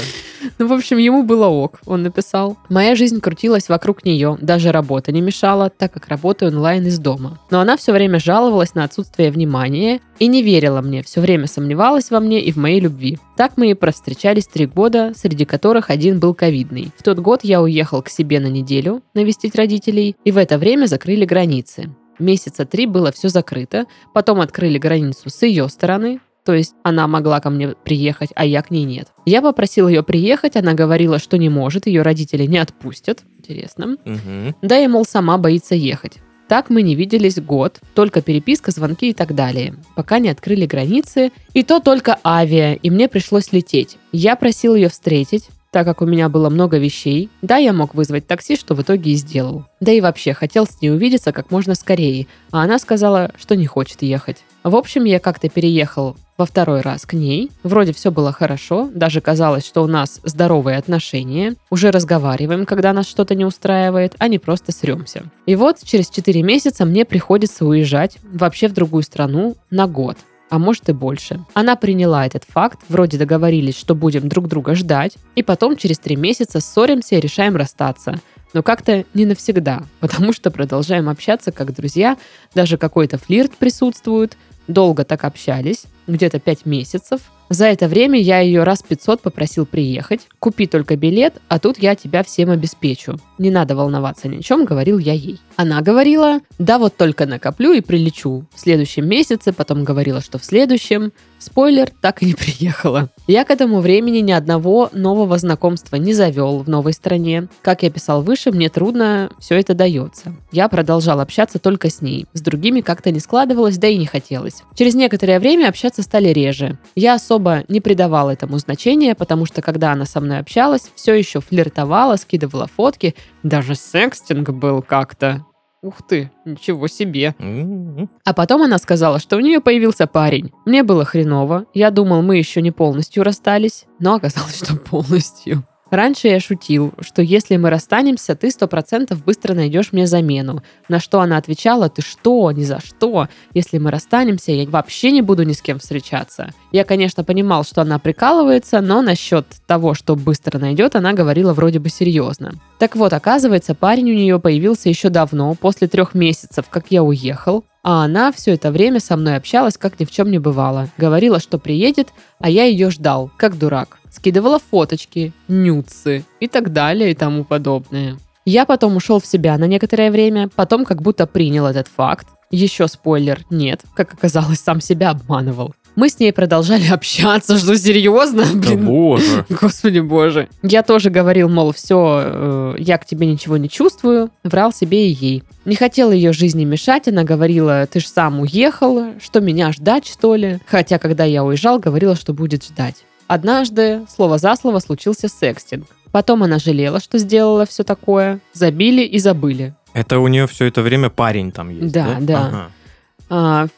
Ну, 0.63 0.69
в 0.69 0.75
общем, 0.75 0.97
ему 0.99 1.25
было 1.25 1.49
ок. 1.49 1.81
Он 1.87 2.05
написал. 2.05 2.57
Моя 2.69 2.95
жизнь 2.95 3.21
крутилась 3.21 3.69
вокруг 3.69 4.05
нее. 4.05 4.39
Даже 4.41 4.71
работа 4.71 5.11
не 5.11 5.21
мешала, 5.21 5.71
так 5.71 5.93
как 5.93 6.07
работаю 6.07 6.53
онлайн 6.53 6.87
из 6.87 7.01
дома. 7.01 7.41
Но 7.51 7.59
она 7.59 7.77
все 7.77 7.91
время 7.91 8.21
жаловалась 8.21 8.77
на 8.77 8.85
отсутствие 8.85 9.33
внимания 9.33 10.01
и 10.21 10.29
не 10.29 10.41
верила 10.41 10.81
мне. 10.81 11.03
Все 11.03 11.21
время 11.21 11.49
сомневалась 11.49 12.13
во 12.13 12.21
мне 12.21 12.41
и 12.41 12.53
в 12.53 12.59
моей 12.59 12.79
любви. 12.79 13.19
Так 13.37 13.55
мы 13.57 13.73
и 13.73 13.75
провстречались 13.75 14.47
три 14.47 14.67
года, 14.67 15.13
среди 15.17 15.45
которых 15.45 15.91
один 15.91 16.21
был 16.21 16.33
ковидный. 16.33 16.93
В 16.97 17.03
тот 17.03 17.19
год 17.19 17.41
я 17.43 17.61
уехал 17.61 18.01
к 18.01 18.09
себе 18.09 18.39
на 18.39 18.47
неделю 18.47 19.03
навестить 19.15 19.57
родителей, 19.57 20.15
и 20.25 20.31
в 20.31 20.37
это 20.37 20.59
время 20.59 20.87
закрыли 20.87 21.25
границы. 21.25 21.91
Месяца 22.21 22.65
три 22.65 22.87
было 22.87 23.11
все 23.11 23.29
закрыто, 23.29 23.87
потом 24.15 24.41
открыли 24.41 24.79
границу 24.79 25.29
с 25.29 25.43
ее 25.43 25.69
стороны, 25.69 26.21
то 26.45 26.55
есть 26.55 26.75
она 26.83 27.07
могла 27.07 27.41
ко 27.41 27.51
мне 27.51 27.69
приехать, 27.69 28.31
а 28.35 28.45
я 28.45 28.63
к 28.63 28.71
ней 28.71 28.85
нет. 28.85 29.09
Я 29.27 29.43
попросил 29.43 29.89
ее 29.89 30.03
приехать, 30.03 30.57
она 30.57 30.75
говорила, 30.75 31.19
что 31.19 31.39
не 31.39 31.49
может, 31.49 31.87
ее 31.87 32.03
родители 32.03 32.45
не 32.47 32.59
отпустят. 32.59 33.23
Интересно. 33.39 33.97
Мгм. 34.05 34.57
Да 34.63 34.79
и, 34.79 34.87
мол, 34.89 35.05
сама 35.05 35.39
боится 35.39 35.75
ехать. 35.75 36.19
Так 36.49 36.69
мы 36.69 36.83
не 36.83 36.95
виделись 36.95 37.41
год, 37.41 37.81
только 37.95 38.21
переписка, 38.21 38.73
звонки 38.73 39.11
и 39.11 39.15
так 39.15 39.35
далее, 39.35 39.75
пока 39.97 40.19
не 40.19 40.29
открыли 40.29 40.67
границы, 40.67 41.33
и 41.55 41.63
то 41.63 41.81
только 41.81 42.19
авиа, 42.25 42.75
и 42.75 42.91
мне 42.91 43.09
пришлось 43.09 43.53
лететь. 43.53 43.97
Я 44.13 44.37
просил 44.37 44.75
ее 44.75 44.91
встретить, 44.91 45.49
так 45.73 45.87
как 45.87 46.03
у 46.03 46.07
меня 46.07 46.29
было 46.29 46.51
много 46.51 46.79
вещей. 46.79 47.31
Да, 47.41 47.57
я 47.57 47.73
мог 47.73 47.95
вызвать 47.95 48.27
такси, 48.27 48.57
что 48.57 48.75
в 48.75 48.83
итоге 48.83 49.13
и 49.13 49.17
сделал. 49.17 49.65
Да 49.81 49.91
и 49.91 50.01
вообще, 50.01 50.35
хотел 50.35 50.67
с 50.67 50.81
ней 50.81 50.91
увидеться 50.91 51.33
как 51.33 51.51
можно 51.51 51.75
скорее, 51.75 52.27
а 52.53 52.63
она 52.63 52.79
сказала, 52.79 53.33
что 53.37 53.57
не 53.57 53.67
хочет 53.67 54.03
ехать. 54.03 54.45
В 54.63 54.77
общем, 54.77 55.05
я 55.05 55.19
как-то 55.19 55.49
переехал 55.49 56.17
во 56.39 56.47
второй 56.47 56.83
раз 56.83 57.05
к 57.07 57.15
ней. 57.15 57.51
Вроде 57.63 57.93
все 57.93 58.11
было 58.11 58.33
хорошо, 58.33 58.91
даже 58.95 59.21
казалось, 59.21 59.67
что 59.67 59.83
у 59.83 59.87
нас 59.87 60.21
здоровые 60.25 60.77
отношения. 60.77 61.55
Уже 61.71 61.91
разговариваем, 61.91 62.67
когда 62.67 62.93
нас 62.93 63.09
что-то 63.09 63.35
не 63.35 63.45
устраивает, 63.45 64.15
а 64.19 64.29
не 64.29 64.39
просто 64.39 64.73
сремся. 64.73 65.25
И 65.47 65.57
вот 65.57 65.79
через 65.83 66.11
4 66.11 66.43
месяца 66.43 66.85
мне 66.85 67.05
приходится 67.05 67.65
уезжать 67.65 68.19
вообще 68.23 68.69
в 68.69 68.73
другую 68.73 69.03
страну 69.03 69.57
на 69.71 69.87
год 69.87 70.17
а 70.53 70.59
может 70.59 70.87
и 70.91 70.93
больше. 70.93 71.41
Она 71.55 71.77
приняла 71.77 72.27
этот 72.27 72.45
факт, 72.45 72.81
вроде 72.91 73.17
договорились, 73.17 73.75
что 73.75 73.95
будем 73.95 74.29
друг 74.29 74.49
друга 74.49 74.75
ждать, 74.75 75.17
и 75.35 75.43
потом 75.43 75.79
через 75.79 75.99
три 75.99 76.15
месяца 76.15 76.61
ссоримся 76.61 77.15
и 77.15 77.21
решаем 77.21 77.57
расстаться. 77.57 78.21
Но 78.53 78.63
как-то 78.63 79.07
не 79.15 79.25
навсегда, 79.25 79.85
потому 80.01 80.35
что 80.35 80.51
продолжаем 80.51 81.09
общаться 81.09 81.53
как 81.53 81.75
друзья, 81.75 82.19
даже 82.55 82.77
какой-то 82.77 83.17
флирт 83.17 83.57
присутствует, 83.57 84.37
долго 84.69 85.07
так 85.07 85.25
общались, 85.25 85.85
где-то 86.07 86.39
пять 86.39 86.67
месяцев. 86.67 87.23
За 87.53 87.67
это 87.67 87.87
время 87.87 88.19
я 88.19 88.41
ее 88.41 88.63
раз 88.63 88.83
500 88.83 89.21
попросил 89.21 89.67
приехать, 89.67 90.23
купи 90.39 90.67
только 90.67 90.97
билет, 90.97 91.35
а 91.49 91.59
тут 91.59 91.77
я 91.77 91.95
тебя 91.95 92.23
всем 92.23 92.49
обеспечу. 92.49 93.21
Не 93.37 93.51
надо 93.51 93.77
волноваться 93.77 94.27
ни 94.27 94.39
о 94.39 94.43
чем, 94.43 94.65
говорил 94.65 94.97
я 94.97 95.13
ей. 95.13 95.39
Она 95.57 95.83
говорила, 95.83 96.41
да 96.59 96.79
вот 96.79 96.97
только 96.97 97.27
накоплю 97.27 97.75
и 97.75 97.83
прилечу. 97.83 98.47
В 98.55 98.59
следующем 98.59 99.07
месяце, 99.07 99.53
потом 99.53 99.85
говорила, 99.85 100.23
что 100.23 100.39
в 100.39 100.47
следующем. 100.47 101.13
Спойлер, 101.39 101.91
так 102.01 102.23
и 102.23 102.27
не 102.27 102.35
приехала. 102.35 103.11
Я 103.29 103.45
к 103.45 103.51
этому 103.51 103.81
времени 103.81 104.19
ни 104.19 104.33
одного 104.33 104.91
нового 104.93 105.39
знакомства 105.39 105.95
не 105.95 106.13
завел 106.13 106.59
в 106.59 106.69
новой 106.69 106.93
стране. 106.93 107.47
Как 107.63 107.85
я 107.85 107.91
писал 107.91 108.23
выше, 108.23 108.51
мне 108.51 108.69
трудно 108.69 109.31
все 109.39 109.61
это 109.61 109.75
дается. 109.75 110.35
Я 110.51 110.69
продолжал 110.69 111.21
общаться 111.21 111.61
только 111.61 111.89
с 111.89 112.03
ней. 112.03 112.27
С 112.33 112.41
другими 112.41 112.81
как-то 112.81 113.13
не 113.13 113.21
складывалось, 113.21 113.79
да 113.79 113.87
и 113.87 113.97
не 113.97 114.07
хотелось. 114.07 114.65
Через 114.75 114.97
некоторое 114.97 115.39
время 115.39 115.69
общаться 115.69 116.03
стали 116.03 116.31
реже. 116.31 116.79
Я 116.97 117.15
особо 117.15 117.63
не 117.69 117.81
придавал 117.81 118.29
этому 118.29 118.59
значения, 118.59 119.15
потому 119.15 119.47
что 119.47 119.63
когда 119.63 119.93
она 119.93 120.05
со 120.05 120.21
мной 120.21 120.41
общалась, 120.41 120.91
все 120.97 121.15
еще 121.15 121.41
флиртовала, 121.41 122.17
скидывала 122.17 122.67
фотки, 122.67 123.15
даже 123.45 123.77
секстинг 123.77 124.51
был 124.51 124.83
как-то. 124.83 125.47
Ух 125.83 126.01
ты, 126.07 126.31
ничего 126.45 126.87
себе. 126.87 127.35
М-м. 127.41 128.09
А 128.25 128.35
потом 128.35 128.63
она 128.63 128.79
сказала, 128.79 129.19
что 129.19 129.37
у 129.37 129.41
нее 129.41 129.61
появился 129.61 130.07
парень. 130.07 130.53
Мне 130.65 130.85
было 130.85 131.05
хреново. 131.05 131.67
Я 131.75 131.91
думал, 131.91 132.23
мы 132.23 132.37
еще 132.37 132.63
не 132.63 132.71
полностью 132.71 133.25
расстались, 133.25 133.87
но 133.99 134.15
оказалось, 134.15 134.63
что 134.63 134.77
полностью. 134.77 135.65
Раньше 135.93 136.29
я 136.29 136.41
шутил, 136.41 136.95
что 137.01 137.21
если 137.21 137.59
мы 137.59 137.69
расстанемся, 137.69 138.35
ты 138.35 138.51
сто 138.51 138.67
процентов 138.67 139.23
быстро 139.23 139.53
найдешь 139.53 139.93
мне 139.93 140.07
замену. 140.07 140.63
На 140.89 141.01
что 141.01 141.21
она 141.21 141.37
отвечала, 141.37 141.91
ты 141.91 142.01
что, 142.01 142.51
ни 142.51 142.65
за 142.65 142.81
что. 142.81 143.29
Если 143.53 143.77
мы 143.77 143.91
расстанемся, 143.91 144.53
я 144.53 144.67
вообще 144.67 145.11
не 145.11 145.21
буду 145.21 145.43
ни 145.43 145.53
с 145.53 145.61
кем 145.61 145.79
встречаться. 145.79 146.55
Я, 146.73 146.85
конечно, 146.85 147.25
понимал, 147.25 147.63
что 147.65 147.83
она 147.83 147.99
прикалывается, 147.99 148.81
но 148.81 149.03
насчет 149.03 149.47
того, 149.67 149.93
что 149.93 150.17
быстро 150.17 150.59
найдет, 150.59 150.97
она 150.97 151.13
говорила 151.13 151.53
вроде 151.53 151.79
бы 151.79 151.91
серьезно. 151.91 152.55
Так 152.79 152.97
вот, 152.97 153.13
оказывается, 153.13 153.75
парень 153.75 154.13
у 154.13 154.15
нее 154.15 154.41
появился 154.41 154.89
еще 154.89 155.11
давно, 155.11 155.55
после 155.55 155.89
трех 155.89 156.15
месяцев, 156.15 156.71
как 156.71 156.87
я 156.89 157.03
уехал. 157.03 157.65
А 157.83 158.03
она 158.03 158.33
все 158.33 158.55
это 158.55 158.71
время 158.71 158.99
со 158.99 159.19
мной 159.19 159.37
общалась, 159.37 159.77
как 159.77 160.01
ни 160.01 160.07
в 160.07 160.11
чем 160.11 160.31
не 160.31 160.39
бывало. 160.39 160.89
Говорила, 160.97 161.39
что 161.39 161.59
приедет, 161.59 162.09
а 162.39 162.49
я 162.49 162.65
ее 162.65 162.89
ждал, 162.89 163.31
как 163.37 163.59
дурак. 163.59 163.99
Скидывала 164.13 164.59
фоточки, 164.59 165.33
нюцы 165.49 166.25
и 166.39 166.47
так 166.47 166.73
далее 166.73 167.11
и 167.11 167.15
тому 167.15 167.45
подобное. 167.45 168.19
Я 168.45 168.67
потом 168.67 168.97
ушел 168.97 169.21
в 169.21 169.27
себя 169.27 169.57
на 169.57 169.65
некоторое 169.65 170.11
время, 170.11 170.51
потом 170.55 170.85
как 170.85 171.01
будто 171.01 171.27
принял 171.27 171.67
этот 171.67 171.89
факт. 171.89 172.27
Еще 172.51 172.87
спойлер, 172.89 173.41
нет, 173.49 173.81
как 173.95 174.13
оказалось, 174.13 174.61
сам 174.61 174.81
себя 174.81 175.11
обманывал. 175.11 175.75
Мы 175.95 176.09
с 176.09 176.19
ней 176.19 176.33
продолжали 176.33 176.87
общаться, 176.91 177.57
что 177.57 177.77
серьезно? 177.77 178.45
Да 178.45 178.71
Блин, 178.71 178.87
боже. 178.87 179.47
Господи 179.61 180.01
боже. 180.01 180.49
Я 180.63 180.83
тоже 180.83 181.09
говорил, 181.11 181.49
мол, 181.49 181.73
все, 181.73 182.75
я 182.79 182.99
к 182.99 183.07
тебе 183.07 183.27
ничего 183.27 183.57
не 183.57 183.69
чувствую. 183.69 184.31
Врал 184.43 184.73
себе 184.73 185.09
и 185.09 185.13
ей. 185.13 185.45
Не 185.65 185.77
хотела 185.77 186.13
ее 186.13 186.33
жизни 186.33 186.65
мешать, 186.65 187.09
она 187.09 187.25
говорила, 187.25 187.87
ты 187.87 188.01
ж 188.01 188.07
сам 188.07 188.41
уехал, 188.41 189.15
что 189.23 189.41
меня 189.41 189.73
ждать, 189.73 190.07
что 190.07 190.35
ли? 190.35 190.59
Хотя, 190.67 190.99
когда 190.99 191.25
я 191.25 191.45
уезжал, 191.45 191.79
говорила, 191.79 192.17
что 192.17 192.35
будет 192.35 192.65
ждать. 192.65 193.05
Однажды, 193.33 194.03
слово 194.15 194.37
за 194.37 194.55
слово, 194.57 194.79
случился 194.81 195.27
секстинг. 195.27 195.87
Потом 196.11 196.43
она 196.43 196.59
жалела, 196.59 197.01
что 197.01 197.17
сделала 197.17 197.65
все 197.65 197.83
такое. 197.83 198.41
Забили 198.53 199.01
и 199.05 199.19
забыли. 199.19 199.75
Это 199.95 200.19
у 200.19 200.29
нее 200.29 200.47
все 200.47 200.67
это 200.67 200.83
время 200.83 201.09
парень 201.09 201.51
там 201.51 201.71
есть, 201.71 201.95
Да, 201.95 202.19
да? 202.21 202.51
да. 202.51 202.71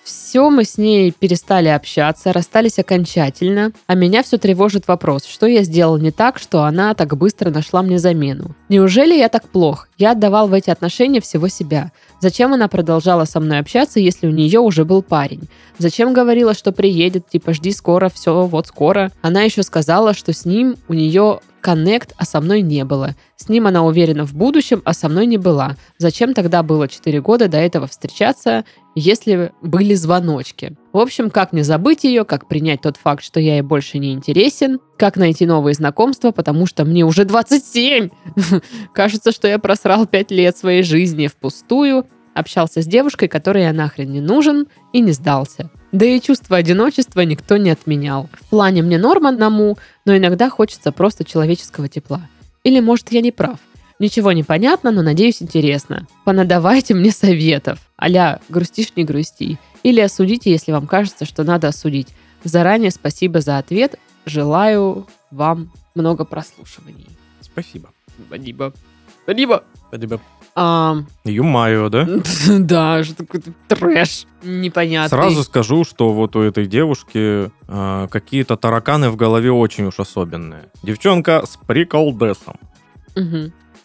Все 0.02 0.50
мы 0.50 0.64
с 0.64 0.78
ней 0.78 1.12
перестали 1.12 1.68
общаться, 1.68 2.32
расстались 2.32 2.80
окончательно, 2.80 3.70
а 3.86 3.94
меня 3.94 4.24
все 4.24 4.36
тревожит 4.36 4.88
вопрос, 4.88 5.26
что 5.26 5.46
я 5.46 5.62
сделал 5.62 5.96
не 5.98 6.10
так, 6.10 6.38
что 6.38 6.64
она 6.64 6.92
так 6.94 7.16
быстро 7.16 7.50
нашла 7.50 7.82
мне 7.82 8.00
замену. 8.00 8.56
Неужели 8.68 9.14
я 9.14 9.28
так 9.28 9.48
плох? 9.48 9.88
Я 9.96 10.12
отдавал 10.12 10.48
в 10.48 10.52
эти 10.54 10.70
отношения 10.70 11.20
всего 11.20 11.46
себя. 11.46 11.92
Зачем 12.20 12.52
она 12.52 12.66
продолжала 12.66 13.26
со 13.26 13.38
мной 13.38 13.60
общаться, 13.60 14.00
если 14.00 14.26
у 14.26 14.30
нее 14.30 14.58
уже 14.58 14.84
был 14.84 15.02
парень? 15.02 15.48
Зачем 15.78 16.12
говорила, 16.12 16.54
что 16.54 16.72
приедет, 16.72 17.28
типа 17.28 17.54
жди 17.54 17.70
скоро, 17.70 18.08
все, 18.08 18.46
вот 18.46 18.66
скоро? 18.66 19.12
Она 19.22 19.42
еще 19.42 19.62
сказала, 19.62 20.14
что 20.14 20.32
с 20.32 20.44
ним 20.44 20.76
у 20.88 20.94
нее 20.94 21.40
коннект, 21.64 22.12
а 22.18 22.26
со 22.26 22.42
мной 22.42 22.60
не 22.60 22.84
было. 22.84 23.16
С 23.36 23.48
ним 23.48 23.66
она 23.66 23.86
уверена 23.86 24.26
в 24.26 24.34
будущем, 24.34 24.82
а 24.84 24.92
со 24.92 25.08
мной 25.08 25.24
не 25.24 25.38
была. 25.38 25.76
Зачем 25.96 26.34
тогда 26.34 26.62
было 26.62 26.88
4 26.88 27.22
года 27.22 27.48
до 27.48 27.56
этого 27.56 27.86
встречаться, 27.86 28.66
если 28.94 29.50
были 29.62 29.94
звоночки? 29.94 30.76
В 30.92 30.98
общем, 30.98 31.30
как 31.30 31.54
не 31.54 31.62
забыть 31.62 32.04
ее, 32.04 32.26
как 32.26 32.48
принять 32.48 32.82
тот 32.82 32.98
факт, 32.98 33.24
что 33.24 33.40
я 33.40 33.54
ей 33.54 33.62
больше 33.62 33.98
не 33.98 34.12
интересен, 34.12 34.78
как 34.98 35.16
найти 35.16 35.46
новые 35.46 35.72
знакомства, 35.72 36.32
потому 36.32 36.66
что 36.66 36.84
мне 36.84 37.02
уже 37.02 37.24
27. 37.24 38.10
Кажется, 38.92 39.32
что 39.32 39.48
я 39.48 39.58
просрал 39.58 40.04
5 40.04 40.30
лет 40.32 40.58
своей 40.58 40.82
жизни 40.82 41.28
впустую, 41.28 42.06
общался 42.34 42.82
с 42.82 42.86
девушкой, 42.86 43.28
которой 43.28 43.62
я 43.62 43.72
нахрен 43.72 44.12
не 44.12 44.20
нужен, 44.20 44.66
и 44.92 45.00
не 45.00 45.12
сдался. 45.12 45.70
Да 45.94 46.04
и 46.06 46.20
чувство 46.20 46.56
одиночества 46.56 47.20
никто 47.20 47.56
не 47.56 47.70
отменял. 47.70 48.28
В 48.40 48.48
плане 48.48 48.82
мне 48.82 48.98
норм 48.98 49.28
одному, 49.28 49.78
но 50.04 50.16
иногда 50.16 50.50
хочется 50.50 50.90
просто 50.90 51.22
человеческого 51.22 51.88
тепла. 51.88 52.28
Или, 52.64 52.80
может, 52.80 53.12
я 53.12 53.20
не 53.20 53.30
прав. 53.30 53.60
Ничего 54.00 54.32
не 54.32 54.42
понятно, 54.42 54.90
но, 54.90 55.02
надеюсь, 55.02 55.40
интересно. 55.40 56.08
Понадавайте 56.24 56.94
мне 56.94 57.12
советов. 57.12 57.78
Аля, 57.96 58.40
грустишь, 58.48 58.88
не 58.96 59.04
грусти. 59.04 59.60
Или 59.84 60.00
осудите, 60.00 60.50
если 60.50 60.72
вам 60.72 60.88
кажется, 60.88 61.26
что 61.26 61.44
надо 61.44 61.68
осудить. 61.68 62.08
Заранее 62.42 62.90
спасибо 62.90 63.40
за 63.40 63.58
ответ. 63.58 63.94
Желаю 64.26 65.06
вам 65.30 65.70
много 65.94 66.24
прослушиваний. 66.24 67.06
Спасибо. 67.40 67.90
Спасибо. 68.26 68.74
Спасибо. 69.22 69.62
Спасибо. 69.90 70.20
А, 70.56 70.98
Юмаю, 71.24 71.90
да? 71.90 72.06
да, 72.48 73.02
что 73.02 73.16
такое 73.16 73.42
трэш 73.68 74.26
непонятный. 74.42 75.08
Сразу 75.08 75.42
скажу, 75.42 75.84
что 75.84 76.12
вот 76.12 76.36
у 76.36 76.42
этой 76.42 76.66
девушки 76.66 77.50
э, 77.66 78.08
какие-то 78.08 78.56
тараканы 78.56 79.10
в 79.10 79.16
голове 79.16 79.50
очень 79.50 79.86
уж 79.86 79.98
особенные. 79.98 80.68
Девчонка 80.82 81.44
с 81.44 81.56
приколдесом. 81.56 82.56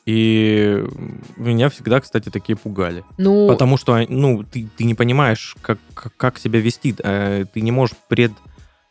И 0.06 0.84
меня 1.38 1.70
всегда, 1.70 2.00
кстати, 2.00 2.30
такие 2.30 2.56
пугали. 2.56 3.04
Ну, 3.20 3.48
Потому 3.48 3.78
что, 3.78 4.04
ну, 4.10 4.44
ты, 4.44 4.68
ты 4.76 4.84
не 4.84 4.96
понимаешь, 4.96 5.56
как, 5.62 5.78
как, 5.94 6.16
как 6.18 6.40
себя 6.40 6.60
вести. 6.60 6.96
Э, 6.98 7.46
ты 7.54 7.62
не 7.62 7.70
можешь 7.72 7.96
пред, 8.08 8.32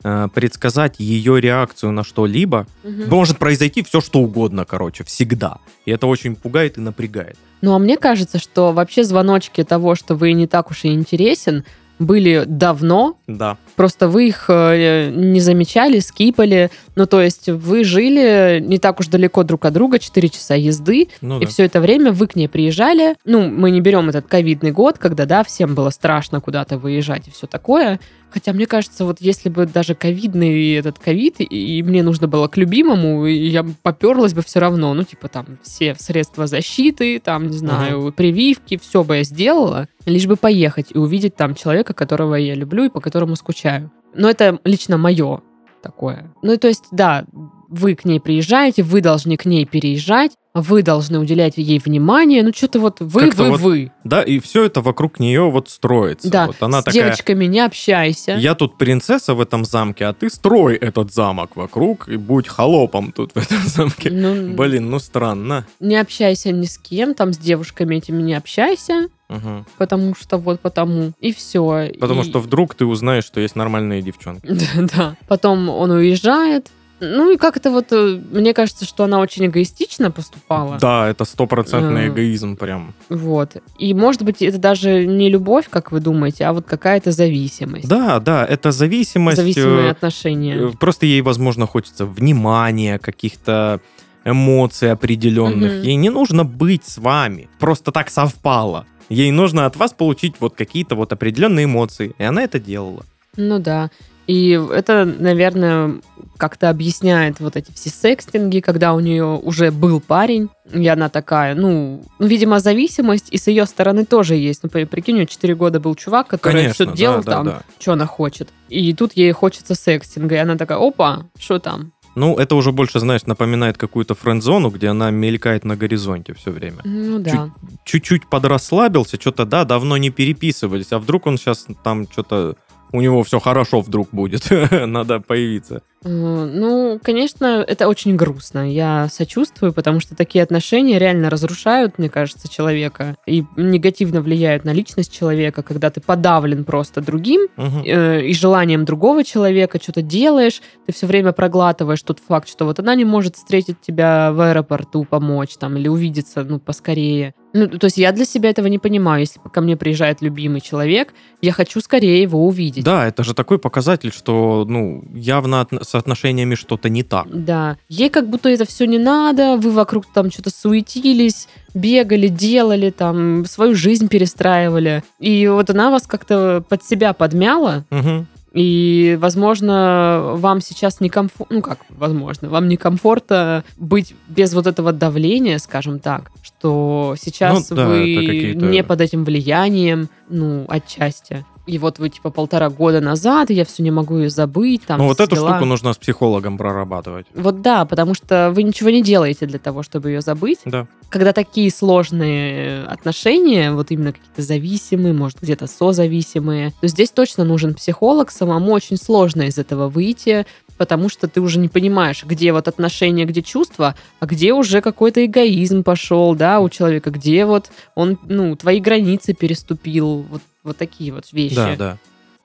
предсказать 0.03 0.97
ее 0.99 1.41
реакцию 1.41 1.93
на 1.93 2.05
что-либо. 2.05 2.67
мгм. 2.85 3.09
Может 3.09 3.39
произойти 3.39 3.83
все, 3.83 4.01
что 4.01 4.21
угодно, 4.21 4.65
короче, 4.65 5.05
всегда. 5.05 5.59
И 5.87 5.91
это 5.91 6.07
очень 6.07 6.37
пугает 6.37 6.79
и 6.79 6.81
напрягает. 6.81 7.37
Ну, 7.63 7.75
а 7.75 7.79
мне 7.79 7.97
кажется, 7.97 8.39
что 8.39 8.73
вообще 8.73 9.03
звоночки 9.03 9.65
того, 9.65 9.95
что 9.97 10.15
вы 10.15 10.33
не 10.33 10.47
так 10.47 10.71
уж 10.71 10.85
и 10.85 10.89
интересен, 10.93 11.65
были 11.99 12.45
давно, 12.47 13.19
Да. 13.27 13.57
просто 13.75 14.07
вы 14.07 14.29
их 14.29 14.45
э, 14.49 15.11
не 15.13 15.41
замечали, 15.41 15.99
скипали. 15.99 16.71
Ну, 16.95 17.07
то 17.07 17.21
есть 17.21 17.49
вы 17.49 17.83
жили 17.83 18.61
не 18.65 18.79
так 18.79 19.01
уж 19.01 19.09
далеко 19.09 19.43
друг 19.43 19.65
от 19.65 19.73
друга, 19.73 19.99
4 19.99 20.29
часа 20.29 20.55
езды, 20.55 21.09
Ну 21.21 21.41
и 21.41 21.45
да. 21.45 21.51
все 21.51 21.65
это 21.65 21.81
время 21.81 22.13
вы 22.13 22.29
к 22.29 22.37
ней 22.37 22.49
приезжали. 22.49 23.17
Ну, 23.25 23.49
мы 23.51 23.73
не 23.73 23.81
берем 23.81 24.09
этот 24.09 24.29
ковидный 24.29 24.71
год, 24.71 24.99
когда, 24.99 25.27
да, 25.27 25.43
всем 25.43 25.75
было 25.75 25.91
страшно 25.91 26.41
куда-то 26.41 26.79
выезжать 26.79 27.27
и 27.27 27.33
все 27.33 27.49
такое. 27.49 27.99
Хотя, 28.31 28.53
мне 28.53 28.67
кажется, 28.67 29.05
вот 29.05 29.19
если 29.21 29.49
бы 29.49 29.67
даже 29.67 29.95
ковидный 29.95 30.75
этот 30.75 30.99
ковид, 30.99 31.37
и, 31.39 31.83
мне 31.83 32.03
нужно 32.03 32.29
было 32.29 32.49
к 32.49 32.57
любимому, 32.57 33.27
я 33.27 33.65
поперлась 33.83 34.35
бы 34.35 34.43
все 34.43 34.61
равно. 34.61 34.93
Ну, 34.95 35.03
типа 35.03 35.29
там 35.29 35.59
все 35.63 35.95
средства 35.99 36.47
защиты, 36.47 37.19
там, 37.21 37.49
не 37.49 37.57
знаю, 37.57 38.13
прививки, 38.13 38.79
все 38.79 39.03
бы 39.03 39.17
я 39.17 39.23
сделала, 39.23 39.89
лишь 40.05 40.27
бы 40.27 40.37
поехать 40.37 40.89
и 40.95 40.99
увидеть 40.99 41.37
там 41.37 41.55
человека, 41.55 41.95
которого 41.95 42.35
я 42.35 42.55
люблю 42.55 42.85
и 42.85 42.91
по 42.91 43.01
которому 43.01 43.37
скучаю. 43.37 43.91
Но 44.15 44.29
это 44.29 44.59
лично 44.65 44.99
мое 44.99 45.41
такое. 45.83 46.33
Ну, 46.43 46.57
то 46.57 46.69
есть, 46.69 46.85
да, 46.91 47.25
вы 47.69 47.95
к 47.95 48.05
ней 48.05 48.19
приезжаете, 48.21 48.83
вы 48.83 49.01
должны 49.01 49.37
к 49.37 49.45
ней 49.45 49.65
переезжать, 49.67 50.33
вы 50.55 50.83
должны 50.83 51.19
уделять 51.21 51.55
ей 51.57 51.79
внимание. 51.79 52.43
Ну, 52.43 52.53
что-то 52.55 52.81
вот 52.81 53.01
вы, 53.01 53.21
Как-то 53.27 53.45
вы, 53.45 53.51
вот 53.51 53.61
вы. 53.61 53.93
Да, 54.05 54.23
и 54.23 54.39
все 54.41 54.65
это 54.65 54.81
вокруг 54.81 55.21
нее 55.21 55.51
вот 55.51 55.69
строится. 55.69 56.29
Да, 56.31 56.47
Вот 56.47 56.57
она 56.61 56.81
с 56.81 56.85
такая, 56.85 57.05
девочками 57.05 57.45
не 57.45 57.61
общайся. 57.61 58.33
я 58.33 58.55
тут 58.55 58.79
принцесса 58.79 59.35
в 59.35 59.41
этом 59.41 59.65
замке, 59.65 60.07
а 60.07 60.13
ты 60.15 60.31
строй 60.31 60.75
этот 60.77 61.13
замок 61.13 61.55
вокруг 61.57 62.09
и 62.09 62.17
будь 62.17 62.49
холопом 62.49 63.13
тут 63.13 63.33
в 63.33 63.37
этом 63.37 63.59
замке. 63.67 64.11
Ну, 64.11 64.55
Блин, 64.55 64.91
ну 64.91 64.99
странно. 64.99 65.67
не 65.79 65.97
общайся 65.97 66.51
ни 66.51 66.65
с 66.65 66.79
кем, 66.79 67.15
там 67.15 67.33
с 67.33 67.39
девушками 67.39 67.97
этими 67.97 68.23
не 68.23 68.35
общайся, 68.35 69.09
Мгм. 69.29 69.67
потому 69.77 70.15
что 70.15 70.39
вот 70.39 70.61
потому. 70.61 71.13
И 71.21 71.33
все. 71.35 71.93
Потому 72.01 72.25
что 72.25 72.41
вдруг 72.41 72.75
ты 72.75 72.87
узнаешь, 72.87 73.25
что 73.25 73.41
есть 73.41 73.55
нормальные 73.57 74.01
девчонки. 74.03 74.49
Да. 74.97 75.17
Потом 75.29 75.69
он 75.69 75.91
уезжает. 75.91 76.69
Ну 77.01 77.33
и 77.33 77.37
как 77.37 77.57
это 77.57 77.71
вот, 77.71 77.93
э, 77.93 78.21
мне 78.31 78.53
кажется, 78.55 78.85
что 78.85 79.05
она 79.05 79.21
очень 79.21 79.47
эгоистично 79.47 80.11
поступала. 80.11 80.79
Да, 80.81 81.09
это 81.09 81.25
стопроцентный 81.25 82.07
Э. 82.07 82.09
эгоизм 82.09 82.57
прям. 82.57 82.95
Вот. 83.09 83.57
И 83.79 83.95
может 83.95 84.23
быть 84.23 84.43
это 84.43 84.59
даже 84.59 85.07
не 85.07 85.31
любовь, 85.31 85.69
как 85.71 85.93
вы 85.93 86.01
думаете, 86.01 86.45
а 86.45 86.53
вот 86.53 86.67
какая-то 86.67 87.13
зависимость. 87.13 87.89
Да, 87.89 88.19
да, 88.21 88.45
это 88.45 88.73
зависимость. 88.73 89.37
Зависимые 89.39 89.89
э, 89.89 89.91
отношения. 89.91 90.73
Просто 90.79 91.07
ей, 91.07 91.21
возможно, 91.23 91.67
хочется 91.67 92.05
внимания, 92.07 92.99
каких-то 92.99 93.81
эмоций 94.25 94.91
определенных. 94.93 95.85
Ей 95.85 95.95
не 95.97 96.11
нужно 96.11 96.45
быть 96.45 96.85
с 96.85 96.99
вами. 96.99 97.49
Просто 97.59 97.93
так 97.93 98.11
совпало. 98.11 98.87
Ей 99.09 99.31
нужно 99.31 99.65
от 99.67 99.77
вас 99.77 99.93
получить 99.93 100.35
вот 100.41 100.55
какие-то 100.55 100.95
вот 100.97 101.13
определенные 101.13 101.65
эмоции. 101.65 102.15
И 102.19 102.23
она 102.25 102.43
это 102.43 102.59
делала. 102.59 103.07
Ну 103.37 103.59
да. 103.59 103.91
И 104.29 104.51
это, 104.51 105.07
наверное, 105.07 106.01
как-то 106.37 106.69
объясняет 106.69 107.41
вот 107.41 107.57
эти 107.57 107.73
все 107.73 107.89
секстинги, 107.89 108.61
когда 108.61 108.93
у 108.93 109.01
нее 109.01 109.25
уже 109.25 109.71
был 109.71 110.01
парень, 110.01 110.51
и 110.71 110.87
она 110.87 111.09
такая, 111.09 111.55
ну, 111.55 112.05
ну 112.19 112.27
видимо, 112.27 112.61
зависимость 112.61 113.29
и 113.31 113.39
с 113.39 113.47
ее 113.47 113.65
стороны 113.65 114.05
тоже 114.05 114.37
есть. 114.37 114.63
Ну, 114.63 114.69
прикинь, 114.69 115.15
у 115.15 115.17
нее 115.17 115.27
4 115.27 115.55
года 115.55 115.81
был 115.81 115.95
чувак, 115.95 116.29
который 116.29 116.63
Конечно, 116.63 116.75
все 116.75 116.95
делал 116.95 117.23
да, 117.23 117.33
там, 117.33 117.45
да, 117.47 117.51
да. 117.53 117.63
что 117.79 117.93
она 117.95 118.05
хочет. 118.07 118.51
И 118.69 118.93
тут 118.93 119.15
ей 119.15 119.33
хочется 119.33 119.75
секстинга, 119.75 120.35
и 120.35 120.39
она 120.39 120.57
такая, 120.57 120.79
опа, 120.79 121.25
что 121.39 121.59
там? 121.59 121.93
Ну, 122.15 122.37
это 122.37 122.55
уже 122.55 122.73
больше, 122.73 123.01
знаешь, 123.01 123.25
напоминает 123.25 123.79
какую-то 123.79 124.15
френд-зону, 124.15 124.71
где 124.71 124.89
она 124.89 125.11
мелькает 125.11 125.65
на 125.65 125.77
горизонте 125.77 126.35
все 126.35 126.51
время. 126.51 126.81
Ну 126.85 127.19
да. 127.19 127.51
Чуть-чуть 127.85 128.27
подрасслабился, 128.27 129.21
что-то, 129.21 129.47
да, 129.47 129.65
давно 129.65 129.97
не 129.97 130.11
переписывались, 130.11 130.93
а 130.93 130.99
вдруг 130.99 131.27
он 131.27 131.39
сейчас 131.39 131.67
там 131.83 132.07
что-то... 132.11 132.57
У 132.93 133.01
него 133.01 133.23
все 133.23 133.39
хорошо 133.39 133.81
вдруг 133.81 134.09
будет, 134.13 134.49
надо 134.71 135.21
появиться. 135.21 135.83
Э, 136.05 136.09
Ну, 136.09 137.01
конечно, 137.03 137.65
это 137.67 137.89
очень 137.89 138.17
грустно. 138.17 138.71
Я 138.71 139.09
сочувствую, 139.11 139.73
потому 139.73 140.01
что 140.01 140.15
такие 140.17 140.43
отношения 140.43 140.99
реально 140.99 141.31
разрушают, 141.31 141.99
мне 141.99 142.09
кажется, 142.09 142.49
человека 142.49 143.17
и 143.27 143.45
негативно 143.57 144.21
влияют 144.21 144.65
на 144.65 144.73
личность 144.73 145.13
человека, 145.13 145.63
когда 145.63 145.91
ты 145.91 146.01
подавлен 146.01 146.65
просто 146.65 147.01
другим 147.01 147.49
Мгм. 147.57 147.83
э, 147.85 148.27
и 148.27 148.35
желанием 148.35 148.85
другого 148.85 149.25
человека, 149.25 149.79
что-то 149.83 150.03
делаешь, 150.03 150.61
ты 150.87 150.93
все 150.93 151.07
время 151.07 151.33
проглатываешь 151.33 152.03
тот 152.03 152.21
факт, 152.21 152.49
что 152.49 152.65
вот 152.65 152.79
она 152.79 152.95
не 152.95 153.05
может 153.05 153.37
встретить 153.37 153.81
тебя 153.81 154.31
в 154.33 154.41
аэропорту, 154.41 155.05
помочь 155.05 155.57
там 155.59 155.77
или 155.77 155.89
увидеться, 155.89 156.45
ну, 156.45 156.59
поскорее. 156.59 157.35
Ну, 157.55 157.67
то 157.67 157.87
есть 157.87 157.97
я 157.97 158.13
для 158.13 158.27
себя 158.27 158.51
этого 158.51 158.67
не 158.67 158.79
понимаю. 158.79 159.21
Если 159.21 159.41
ко 159.53 159.61
мне 159.63 159.77
приезжает 159.77 160.21
любимый 160.21 160.61
человек, 160.61 161.15
я 161.41 161.53
хочу 161.53 161.81
скорее 161.81 162.21
его 162.23 162.47
увидеть. 162.47 162.85
Да, 162.85 163.07
это 163.07 163.25
же 163.25 163.35
такой 163.35 163.59
показатель, 163.59 164.13
что, 164.13 164.67
ну, 164.69 165.03
явно 165.15 165.63
отно- 165.63 165.83
с 165.89 165.95
отношениями 165.95 166.55
что-то 166.55 166.89
не 166.89 167.03
так. 167.03 167.27
Да. 167.33 167.77
Ей 167.89 168.11
как 168.11 168.29
будто 168.29 168.49
это 168.49 168.65
все 168.67 168.87
не 168.87 168.99
надо, 168.99 169.57
вы 169.57 169.71
вокруг 169.71 170.05
там 170.13 170.31
что-то 170.31 170.51
суетились, 170.51 171.49
бегали, 171.75 172.29
делали, 172.29 172.91
там, 172.91 173.45
свою 173.47 173.75
жизнь 173.75 174.09
перестраивали. 174.09 175.03
И 175.19 175.47
вот 175.49 175.71
она 175.71 175.91
вас 175.91 176.07
как-то 176.07 176.63
под 176.69 176.85
себя 176.85 177.13
подмяла, 177.13 177.85
Мгм. 177.91 178.27
и, 178.53 179.17
возможно, 179.21 180.33
вам 180.35 180.61
сейчас 180.61 181.01
некомфортно, 181.01 181.57
ну 181.57 181.63
как, 181.63 181.79
возможно, 181.91 182.49
вам 182.49 182.69
некомфортно 182.69 183.65
быть 183.77 184.15
без 184.29 184.53
вот 184.55 184.67
этого 184.67 184.93
давления, 184.93 185.59
скажем 185.59 186.01
так, 186.01 186.31
что 186.43 187.15
сейчас 187.21 187.71
Ну 187.71 187.77
да, 187.77 187.87
вы 187.87 188.55
не 188.55 188.83
под 188.85 189.01
этим 189.01 189.25
влиянием, 189.25 190.09
ну, 190.29 190.65
отчасти. 190.69 191.45
И 191.69 191.77
вот 191.77 191.99
вы, 191.99 192.09
типа, 192.09 192.31
полтора 192.31 192.71
года 192.71 193.03
назад, 193.03 193.51
и 193.51 193.55
я 193.55 193.67
все 193.67 193.83
не 193.83 193.91
могу 193.91 194.17
ее 194.17 194.31
забыть, 194.31 194.87
там, 194.87 194.99
Ну, 194.99 195.07
вот 195.07 195.21
эту 195.21 195.37
дела. 195.37 195.51
штуку 195.51 195.67
нужно 195.67 195.93
с 195.93 195.99
психологом 195.99 196.57
прорабатывать. 196.57 197.27
Вот 197.35 197.61
да, 197.61 197.85
потому 197.85 198.15
что 198.15 198.51
вы 198.55 198.63
ничего 198.63 198.89
не 198.89 199.03
делаете 199.03 199.45
для 199.45 199.59
того, 199.59 199.83
чтобы 199.83 200.09
ее 200.09 200.23
забыть. 200.23 200.61
Да. 200.65 200.87
Когда 201.11 201.35
такие 201.35 201.71
сложные 201.71 202.85
отношения, 202.85 203.73
вот 203.73 203.91
именно 203.91 204.13
какие-то 204.13 204.41
зависимые, 204.41 205.13
может, 205.13 205.43
где-то 205.43 205.67
созависимые, 205.67 206.73
то 206.81 206.89
здесь 206.89 207.11
точно 207.11 207.45
нужен 207.45 207.75
психолог. 207.75 208.31
Самому 208.31 208.73
очень 208.73 208.97
сложно 208.97 209.43
из 209.43 209.59
этого 209.59 209.89
выйти, 209.89 210.47
потому 210.79 211.11
что 211.11 211.29
ты 211.29 211.43
уже 211.43 211.59
не 211.59 211.69
понимаешь, 211.69 212.25
где 212.25 212.53
вот 212.53 212.67
отношения, 212.67 213.27
где 213.27 213.43
чувства, 213.43 213.95
а 214.21 214.27
где 214.27 214.55
уже 214.55 214.81
какой-то 214.81 215.25
эгоизм 215.25 215.83
пошел, 215.83 216.35
да, 216.35 216.61
у 216.61 216.71
человека, 216.71 217.11
где 217.11 217.45
вот 217.45 217.71
он, 217.95 218.19
ну, 218.23 218.57
твои 218.57 218.81
границы 218.81 219.35
переступил, 219.35 220.25
вот, 220.31 220.41
вот 220.69 220.77
такие 220.77 221.13
вот 221.13 221.33
вещи. 221.33 221.55
Да, 221.55 221.77
да. 221.77 221.99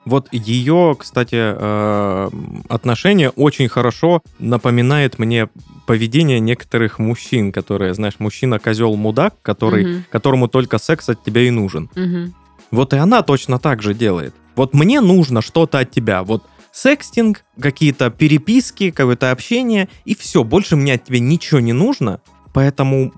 Вот 0.05 0.27
ее, 0.33 0.97
кстати, 0.99 1.35
э, 1.39 2.29
отношение 2.67 3.29
очень 3.29 3.69
хорошо 3.69 4.21
напоминает 4.37 5.17
мне 5.17 5.47
поведение 5.85 6.41
некоторых 6.41 6.99
мужчин, 6.99 7.53
которые, 7.53 7.93
знаешь, 7.93 8.15
мужчина-козел-мудак, 8.19 9.35
который, 9.41 9.85
Мгм. 9.85 10.05
которому 10.09 10.47
только 10.49 10.77
секс 10.77 11.07
от 11.07 11.23
тебя 11.23 11.41
и 11.41 11.49
нужен. 11.51 11.89
Мгм. 11.95 12.33
Вот 12.71 12.93
и 12.93 12.97
она 12.97 13.21
точно 13.21 13.59
так 13.59 13.81
же 13.81 13.93
делает. 13.93 14.35
Вот 14.55 14.73
мне 14.73 14.99
нужно 14.99 15.41
что-то 15.41 15.79
от 15.79 15.91
тебя. 15.91 16.23
Вот 16.23 16.43
секстинг, 16.73 17.45
какие-то 17.59 18.09
переписки, 18.09 18.91
какое-то 18.91 19.31
общение, 19.31 19.87
и 20.05 20.15
все. 20.15 20.43
Больше 20.43 20.75
мне 20.75 20.93
от 20.95 21.05
тебя 21.05 21.19
ничего 21.19 21.59
не 21.61 21.73
нужно. 21.73 22.19
Поэтому 22.51 23.13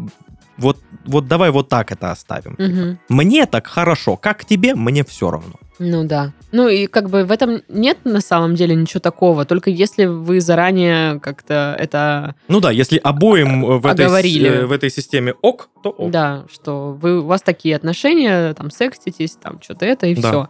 вот, 0.58 0.78
вот 1.06 1.28
давай 1.28 1.52
вот 1.52 1.70
так 1.70 1.92
это 1.92 2.12
оставим. 2.12 2.56
Мгм. 2.58 3.00
Мне 3.10 3.46
так 3.46 3.68
хорошо, 3.68 4.16
как 4.18 4.46
тебе, 4.46 4.76
мне 4.76 5.04
все 5.04 5.32
равно. 5.32 5.54
Ну 5.78 6.06
да. 6.06 6.32
Ну 6.54 6.70
и 6.70 6.88
как 6.88 7.10
бы 7.10 7.26
в 7.26 7.32
этом 7.32 7.62
нет 7.68 7.98
на 8.06 8.22
самом 8.22 8.56
деле 8.56 8.76
ничего 8.76 9.02
такого. 9.02 9.44
Только 9.44 9.70
если 9.70 10.06
вы 10.06 10.40
заранее 10.40 11.20
как-то 11.20 11.76
это... 11.78 12.36
Ну 12.48 12.62
да, 12.62 12.72
если 12.72 12.98
обоим 12.98 13.80
в 13.80 13.86
этой, 13.86 14.06
Оговорили. 14.06 14.50
э, 14.50 14.66
в 14.66 14.72
этой 14.72 14.90
системе 14.90 15.34
ок, 15.42 15.70
то 15.84 15.90
ок. 15.90 16.12
Да, 16.12 16.46
что 16.50 16.94
вы, 16.94 17.20
у 17.20 17.26
вас 17.26 17.42
такие 17.42 17.76
отношения, 17.76 18.54
там, 18.54 18.72
секститесь, 18.72 19.32
там, 19.42 19.62
что-то 19.62 19.86
это, 19.86 20.08
и 20.08 20.16
Да. 20.16 20.30
все. 20.30 20.50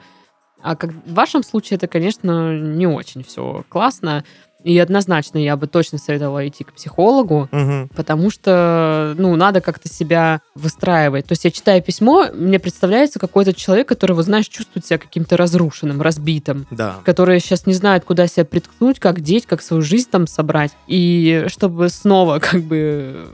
А 0.61 0.75
как 0.75 0.91
в 0.91 1.13
вашем 1.13 1.43
случае 1.43 1.77
это, 1.77 1.87
конечно, 1.87 2.57
не 2.59 2.87
очень 2.87 3.23
все 3.23 3.63
классно. 3.69 4.23
И 4.65 4.79
однозначно 4.79 5.37
я 5.37 5.55
бы 5.57 5.67
точно 5.67 5.99
советовала 5.99 6.47
идти 6.47 6.63
к 6.63 6.73
психологу, 6.73 7.47
Мгм. 7.51 7.87
потому 7.95 8.31
что, 8.31 9.13
ну, 9.15 9.35
надо 9.35 9.61
как-то 9.61 9.87
себя 9.87 10.41
выстраивать. 10.55 11.27
То 11.27 11.33
есть 11.33 11.45
я 11.45 11.51
читаю 11.51 11.83
письмо, 11.83 12.25
мне 12.33 12.57
представляется 12.57 13.19
какой-то 13.19 13.53
человек, 13.53 13.87
который, 13.87 14.13
вот 14.13 14.25
знаешь, 14.25 14.47
чувствует 14.47 14.83
себя 14.83 14.97
каким-то 14.97 15.37
разрушенным, 15.37 16.01
разбитым 16.01 16.65
Да. 16.71 16.95
которые 17.05 17.39
сейчас 17.41 17.67
не 17.67 17.75
знают, 17.75 18.05
куда 18.05 18.25
себя 18.25 18.43
приткнуть, 18.43 18.99
как 18.99 19.21
деть, 19.21 19.45
как 19.45 19.61
свою 19.61 19.83
жизнь 19.83 20.09
там 20.09 20.25
собрать. 20.25 20.71
И 20.87 21.45
чтобы 21.47 21.89
снова 21.89 22.39
как 22.51 22.63
бы 22.63 23.27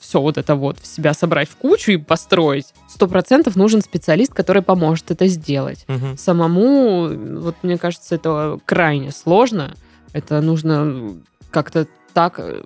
все 0.00 0.20
вот 0.20 0.36
это 0.36 0.56
вот 0.56 0.80
в 0.80 0.86
себя 0.86 1.14
собрать 1.14 1.48
в 1.48 1.54
кучу 1.54 1.92
и 1.92 1.96
построить, 1.96 2.66
сто 2.88 3.06
процентов 3.06 3.54
нужен 3.54 3.82
специалист, 3.82 4.34
который 4.34 4.62
поможет 4.62 5.12
это 5.12 5.28
сделать. 5.28 5.84
Мгм. 5.86 6.18
Самому, 6.18 7.08
вот 7.40 7.54
мне 7.62 7.78
кажется, 7.78 8.16
это 8.16 8.58
крайне 8.64 9.12
сложно. 9.12 9.74
Это 10.12 10.40
нужно 10.40 11.14
как-то 11.50 11.86
так 12.12 12.38
э, 12.38 12.62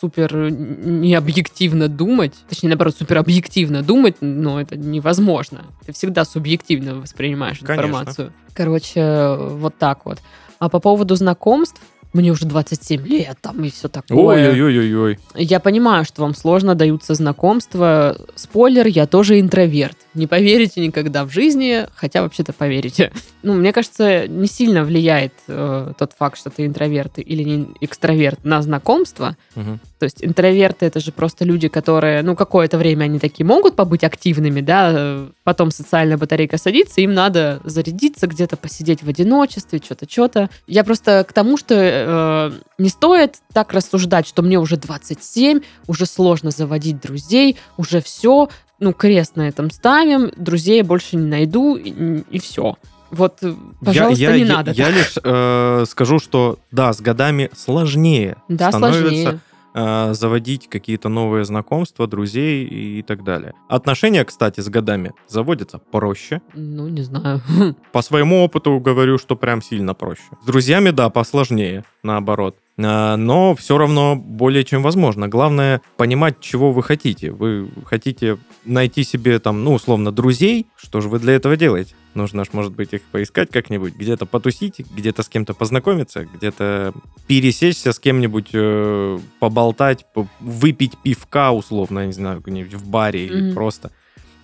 супер 0.00 0.50
необъективно 0.50 1.88
думать, 1.88 2.34
точнее, 2.48 2.70
наоборот, 2.70 2.96
супер 2.96 3.18
объективно 3.18 3.82
думать, 3.82 4.16
но 4.20 4.60
это 4.60 4.76
невозможно. 4.76 5.64
Ты 5.84 5.92
всегда 5.92 6.24
субъективно 6.24 6.96
воспринимаешь 6.96 7.58
Конечно. 7.60 7.86
информацию. 7.86 8.32
Короче, 8.54 9.36
вот 9.36 9.76
так 9.78 10.04
вот. 10.04 10.18
А 10.58 10.68
по 10.68 10.80
поводу 10.80 11.14
знакомств, 11.16 11.80
мне 12.12 12.30
уже 12.30 12.46
27 12.46 13.06
лет, 13.06 13.36
там 13.40 13.62
и 13.64 13.70
все 13.70 13.88
такое. 13.88 14.50
Ой-ой-ой-ой. 14.50 15.18
Я 15.34 15.60
понимаю, 15.60 16.04
что 16.04 16.22
вам 16.22 16.34
сложно 16.34 16.74
даются 16.74 17.14
знакомства. 17.14 18.16
Спойлер, 18.34 18.86
я 18.86 19.06
тоже 19.06 19.38
интроверт. 19.38 19.98
Не 20.16 20.26
поверите 20.26 20.80
никогда 20.80 21.24
в 21.24 21.30
жизни, 21.30 21.86
хотя 21.94 22.22
вообще-то 22.22 22.52
поверите. 22.52 23.12
Ну, 23.42 23.54
мне 23.54 23.72
кажется, 23.72 24.26
не 24.26 24.48
сильно 24.48 24.82
влияет 24.82 25.32
э, 25.46 25.92
тот 25.96 26.14
факт, 26.18 26.36
что 26.36 26.50
ты 26.50 26.66
интроверт 26.66 27.20
или 27.20 27.44
не 27.44 27.68
экстраверт 27.80 28.44
на 28.44 28.60
знакомство. 28.60 29.36
Мгм. 29.54 29.78
То 30.00 30.04
есть 30.04 30.24
интроверты 30.24 30.86
это 30.86 30.98
же 30.98 31.12
просто 31.12 31.44
люди, 31.44 31.68
которые, 31.68 32.22
ну, 32.22 32.34
какое-то 32.34 32.76
время 32.76 33.04
они 33.04 33.20
такие 33.20 33.46
могут 33.46 33.76
побыть 33.76 34.02
активными, 34.02 34.60
да, 34.62 34.90
э, 34.92 35.28
потом 35.44 35.70
социальная 35.70 36.18
батарейка 36.18 36.58
садится, 36.58 37.00
им 37.00 37.14
надо 37.14 37.60
зарядиться 37.62 38.26
где-то, 38.26 38.56
посидеть 38.56 39.04
в 39.04 39.08
одиночестве, 39.08 39.80
что-то, 39.82 40.10
что-то. 40.10 40.50
Я 40.66 40.82
просто 40.82 41.24
к 41.28 41.32
тому, 41.32 41.56
что 41.56 41.74
э, 41.76 42.52
не 42.78 42.88
стоит 42.88 43.36
так 43.52 43.72
рассуждать, 43.72 44.26
что 44.26 44.42
мне 44.42 44.58
уже 44.58 44.76
27, 44.76 45.60
уже 45.86 46.06
сложно 46.06 46.50
заводить 46.50 47.00
друзей, 47.00 47.56
уже 47.76 48.00
все, 48.00 48.48
ну, 48.80 48.92
крест 48.92 49.36
на 49.36 49.48
этом 49.48 49.70
ставим, 49.70 50.30
друзей 50.36 50.78
я 50.78 50.84
больше 50.84 51.16
не 51.16 51.26
найду, 51.26 51.76
и, 51.76 52.38
все. 52.38 52.76
Вот, 53.10 53.38
э, 53.42 53.54
пожалуйста, 53.84 54.22
я, 54.22 54.36
не 54.36 54.42
я- 54.44 54.56
надо. 54.56 54.70
Я 54.72 54.90
лишь 54.90 55.14
э, 55.22 55.84
скажу, 55.88 56.18
что 56.18 56.58
да, 56.72 56.92
с 56.92 57.00
годами 57.00 57.50
сложнее 57.56 58.36
да, 58.48 58.70
становится 58.70 59.00
сложнее. 59.22 59.40
э, 59.74 60.12
заводить 60.14 60.68
какие-то 60.68 61.08
новые 61.08 61.44
знакомства, 61.44 62.08
друзей 62.08 62.64
и 62.64 63.02
так 63.02 63.22
далее. 63.22 63.52
Отношения, 63.68 64.24
кстати, 64.24 64.60
с 64.60 64.68
годами 64.68 65.12
заводятся 65.28 65.78
проще. 65.78 66.40
Ну, 66.54 66.88
не 66.88 67.02
знаю. 67.02 67.40
По 67.92 68.02
своему 68.02 68.42
опыту 68.42 68.80
говорю, 68.80 69.18
что 69.18 69.36
прям 69.36 69.62
сильно 69.62 69.94
проще. 69.94 70.22
С 70.42 70.46
друзьями, 70.46 70.90
да, 70.90 71.08
посложнее, 71.08 71.84
наоборот. 72.02 72.56
А, 72.78 73.16
Но 73.16 73.54
все 73.54 73.78
равно 73.78 74.16
более 74.16 74.64
чем 74.64 74.82
возможно. 74.82 75.28
Главное 75.28 75.80
понимать, 75.96 76.40
чего 76.40 76.72
вы 76.72 76.82
хотите. 76.82 77.30
Вы 77.30 77.70
хотите 77.86 78.36
найти 78.66 79.04
себе 79.04 79.38
там, 79.38 79.64
ну, 79.64 79.74
условно, 79.74 80.12
друзей. 80.12 80.66
Что 80.76 81.00
же 81.00 81.08
вы 81.08 81.18
для 81.18 81.34
этого 81.34 81.56
делаете? 81.56 81.94
Нужно 82.14 82.44
ж, 82.44 82.48
может 82.52 82.72
быть, 82.74 82.92
их 82.92 83.02
поискать 83.02 83.50
как-нибудь, 83.50 83.94
где-то 83.94 84.26
потусить, 84.26 84.80
где-то 84.94 85.22
с 85.22 85.28
кем-то 85.28 85.54
познакомиться, 85.54 86.24
где-то 86.24 86.92
пересечься 87.26 87.92
с 87.92 87.98
кем-нибудь, 87.98 88.48
э, 88.52 89.18
поболтать, 89.38 90.06
по- 90.14 90.26
выпить 90.40 90.96
пивка, 91.02 91.52
условно, 91.52 92.00
я 92.00 92.06
не 92.06 92.12
знаю, 92.12 92.40
где-нибудь 92.40 92.74
в 92.74 92.88
баре 92.88 93.26
или 93.26 93.40
Мгм. 93.42 93.54
просто 93.54 93.90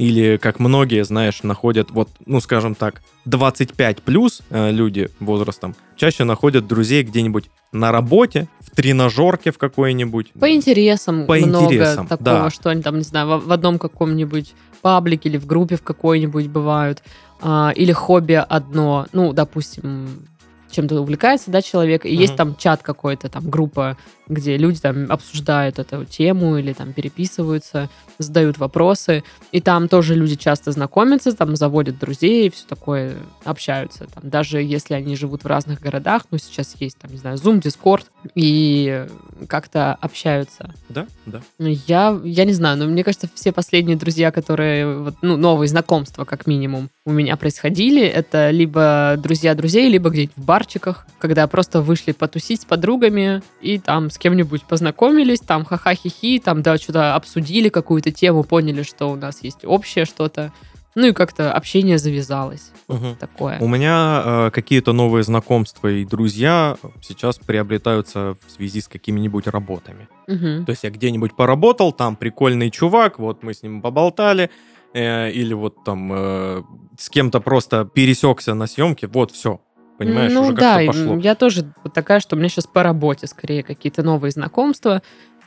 или 0.02 0.36
как 0.36 0.58
многие, 0.58 1.04
знаешь, 1.04 1.44
находят 1.44 1.92
вот, 1.92 2.08
ну, 2.26 2.40
скажем 2.40 2.74
так, 2.74 3.02
25 3.24 4.02
плюс 4.02 4.42
э, 4.50 4.72
люди 4.72 5.10
возрастом 5.20 5.76
чаще 5.96 6.24
находят 6.24 6.66
друзей 6.66 7.04
где-нибудь 7.04 7.48
на 7.70 7.92
работе, 7.92 8.48
в 8.58 8.74
тренажерке 8.74 9.52
в 9.52 9.58
какой-нибудь. 9.58 10.32
По 10.32 10.50
интересам 10.50 11.26
По 11.26 11.36
много 11.36 11.66
интересам, 11.66 12.08
такого, 12.08 12.24
да. 12.24 12.50
что 12.50 12.70
они 12.70 12.82
там, 12.82 12.98
не 12.98 13.04
знаю, 13.04 13.28
в, 13.28 13.46
в 13.46 13.52
одном 13.52 13.78
каком-нибудь 13.78 14.54
паблике 14.80 15.28
или 15.28 15.38
в 15.38 15.46
группе 15.46 15.76
в 15.76 15.82
какой-нибудь 15.82 16.48
бывают. 16.48 17.04
А, 17.40 17.72
или 17.74 17.92
хобби 17.92 18.44
одно, 18.48 19.06
ну, 19.12 19.32
допустим, 19.32 20.26
чем-то 20.72 21.00
увлекается, 21.00 21.50
да, 21.50 21.62
человек, 21.62 22.04
и 22.04 22.14
есть 22.14 22.32
Мгм. 22.32 22.36
там 22.36 22.56
чат 22.56 22.82
какой-то, 22.82 23.28
там 23.28 23.48
группа, 23.48 23.96
где 24.28 24.56
люди 24.56 24.80
там 24.80 25.10
обсуждают 25.10 25.78
эту 25.78 26.04
тему 26.04 26.56
или 26.56 26.72
там 26.72 26.92
переписываются, 26.92 27.88
задают 28.18 28.58
вопросы, 28.58 29.22
и 29.52 29.60
там 29.60 29.88
тоже 29.88 30.14
люди 30.14 30.36
часто 30.36 30.72
знакомятся, 30.72 31.32
там 31.36 31.54
заводят 31.56 31.98
друзей, 31.98 32.50
все 32.50 32.64
такое, 32.66 33.16
общаются, 33.44 34.06
там, 34.06 34.28
даже 34.30 34.62
если 34.62 34.94
они 34.94 35.16
живут 35.16 35.44
в 35.44 35.46
разных 35.46 35.80
городах, 35.80 36.22
ну, 36.30 36.38
сейчас 36.38 36.74
есть, 36.80 36.98
там, 36.98 37.10
не 37.12 37.18
знаю, 37.18 37.36
Zoom, 37.36 37.60
Discord, 37.60 38.04
и 38.34 39.06
как-то 39.48 39.94
общаются. 40.00 40.72
Да, 40.88 41.06
да. 41.26 41.42
Ну, 41.58 41.68
Я, 41.86 42.18
я 42.24 42.44
не 42.44 42.52
знаю, 42.52 42.78
но 42.78 42.86
мне 42.86 43.04
кажется, 43.04 43.28
все 43.34 43.52
последние 43.52 43.96
друзья, 43.96 44.30
которые, 44.30 44.98
вот, 44.98 45.14
ну, 45.22 45.36
новые 45.36 45.68
знакомства, 45.68 46.24
как 46.24 46.46
минимум, 46.46 46.88
у 47.04 47.12
меня 47.12 47.36
происходили, 47.36 48.02
это 48.02 48.50
либо 48.50 49.16
друзья 49.18 49.54
друзей, 49.54 49.90
либо 49.90 50.10
где-нибудь 50.10 50.36
в 50.36 50.44
барчиках, 50.62 51.06
когда 51.18 51.46
просто 51.48 51.82
вышли 51.82 52.12
потусить 52.12 52.62
с 52.62 52.64
подругами 52.64 53.42
и 53.60 53.78
там 53.78 54.10
с 54.10 54.18
кем-нибудь 54.18 54.62
познакомились, 54.62 55.40
там 55.40 55.64
ха-ха-хи-хи, 55.64 56.38
там, 56.38 56.62
да, 56.62 56.78
что-то 56.78 57.16
обсудили, 57.16 57.68
какую-то 57.68 58.12
тему, 58.12 58.44
поняли, 58.44 58.84
что 58.84 59.10
у 59.10 59.16
нас 59.16 59.42
есть 59.42 59.64
общее 59.64 60.04
что-то. 60.04 60.52
Ну 60.94 61.06
и 61.06 61.12
как-то 61.12 61.52
общение 61.52 61.98
завязалось. 61.98 62.70
Мгм. 62.86 63.16
Такое. 63.16 63.58
У 63.60 63.66
меня 63.66 64.22
э, 64.24 64.50
какие-то 64.52 64.92
новые 64.92 65.24
знакомства 65.24 65.88
и 65.88 66.04
друзья 66.04 66.76
сейчас 67.02 67.38
приобретаются 67.38 68.36
в 68.46 68.50
связи 68.50 68.80
с 68.80 68.88
какими-нибудь 68.88 69.46
работами. 69.48 70.06
Мгм. 70.28 70.64
То 70.66 70.70
есть 70.70 70.84
я 70.84 70.90
где-нибудь 70.90 71.34
поработал, 71.34 71.92
там 71.92 72.14
прикольный 72.14 72.70
чувак, 72.70 73.18
вот 73.18 73.42
мы 73.42 73.54
с 73.54 73.62
ним 73.62 73.80
поболтали, 73.80 74.50
э, 74.94 75.32
или 75.32 75.54
вот 75.54 75.82
там 75.82 76.12
э, 76.12 76.62
с 76.98 77.08
кем-то 77.08 77.40
просто 77.40 77.84
пересекся 77.84 78.54
на 78.54 78.66
съемке, 78.66 79.06
вот 79.06 79.30
все. 79.32 79.60
Понимаешь, 80.04 80.32
ну, 80.32 80.42
уже 80.42 80.52
да, 80.52 80.76
как-то 80.76 80.86
пошло. 80.92 81.16
я 81.18 81.34
тоже 81.34 81.72
такая, 81.94 82.20
что 82.20 82.36
у 82.36 82.38
меня 82.38 82.48
сейчас 82.48 82.66
по 82.66 82.82
работе 82.82 83.26
скорее 83.26 83.62
какие-то 83.62 84.02
новые 84.02 84.32
знакомства. 84.32 85.02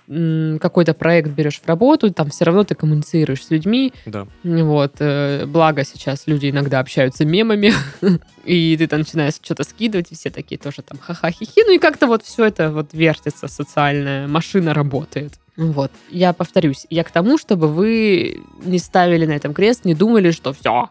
Какой-то 0.08 0.94
проект 0.94 1.30
берешь 1.32 1.60
в 1.60 1.68
работу, 1.68 2.14
там 2.14 2.30
все 2.30 2.46
равно 2.46 2.64
ты 2.64 2.76
коммуницируешь 2.76 3.44
с 3.44 3.50
людьми. 3.50 3.92
Да. 4.06 4.28
Вот, 4.44 4.98
э, 5.00 5.48
благо 5.48 5.84
сейчас 5.84 6.28
люди 6.28 6.52
иногда 6.52 6.80
общаются 6.80 7.26
мемами, 7.26 7.74
и 8.46 8.78
ты 8.78 8.86
там 8.86 9.00
начинаешь 9.00 9.34
что-то 9.42 9.64
скидывать, 9.64 10.12
и 10.12 10.16
все 10.16 10.30
такие 10.30 10.60
тоже 10.60 10.84
там 10.84 11.00
ха-ха-хи-хи. 11.00 11.64
Ну 11.66 11.74
и 11.74 11.80
как-то 11.80 12.06
вот 12.06 12.24
все 12.24 12.46
это 12.46 12.70
вот 12.70 12.90
вертится, 12.94 13.48
социальная 13.48 14.28
машина 14.28 14.76
работает. 14.76 15.34
Вот. 15.58 15.92
Я 16.12 16.34
повторюсь, 16.34 16.86
я 16.92 17.04
к 17.04 17.10
тому, 17.10 17.40
чтобы 17.40 17.68
вы 17.68 18.42
не 18.64 18.78
ставили 18.78 19.26
на 19.26 19.32
этом 19.32 19.56
крест, 19.56 19.86
не 19.86 19.96
думали, 19.96 20.30
что 20.30 20.54
все, 20.54 20.90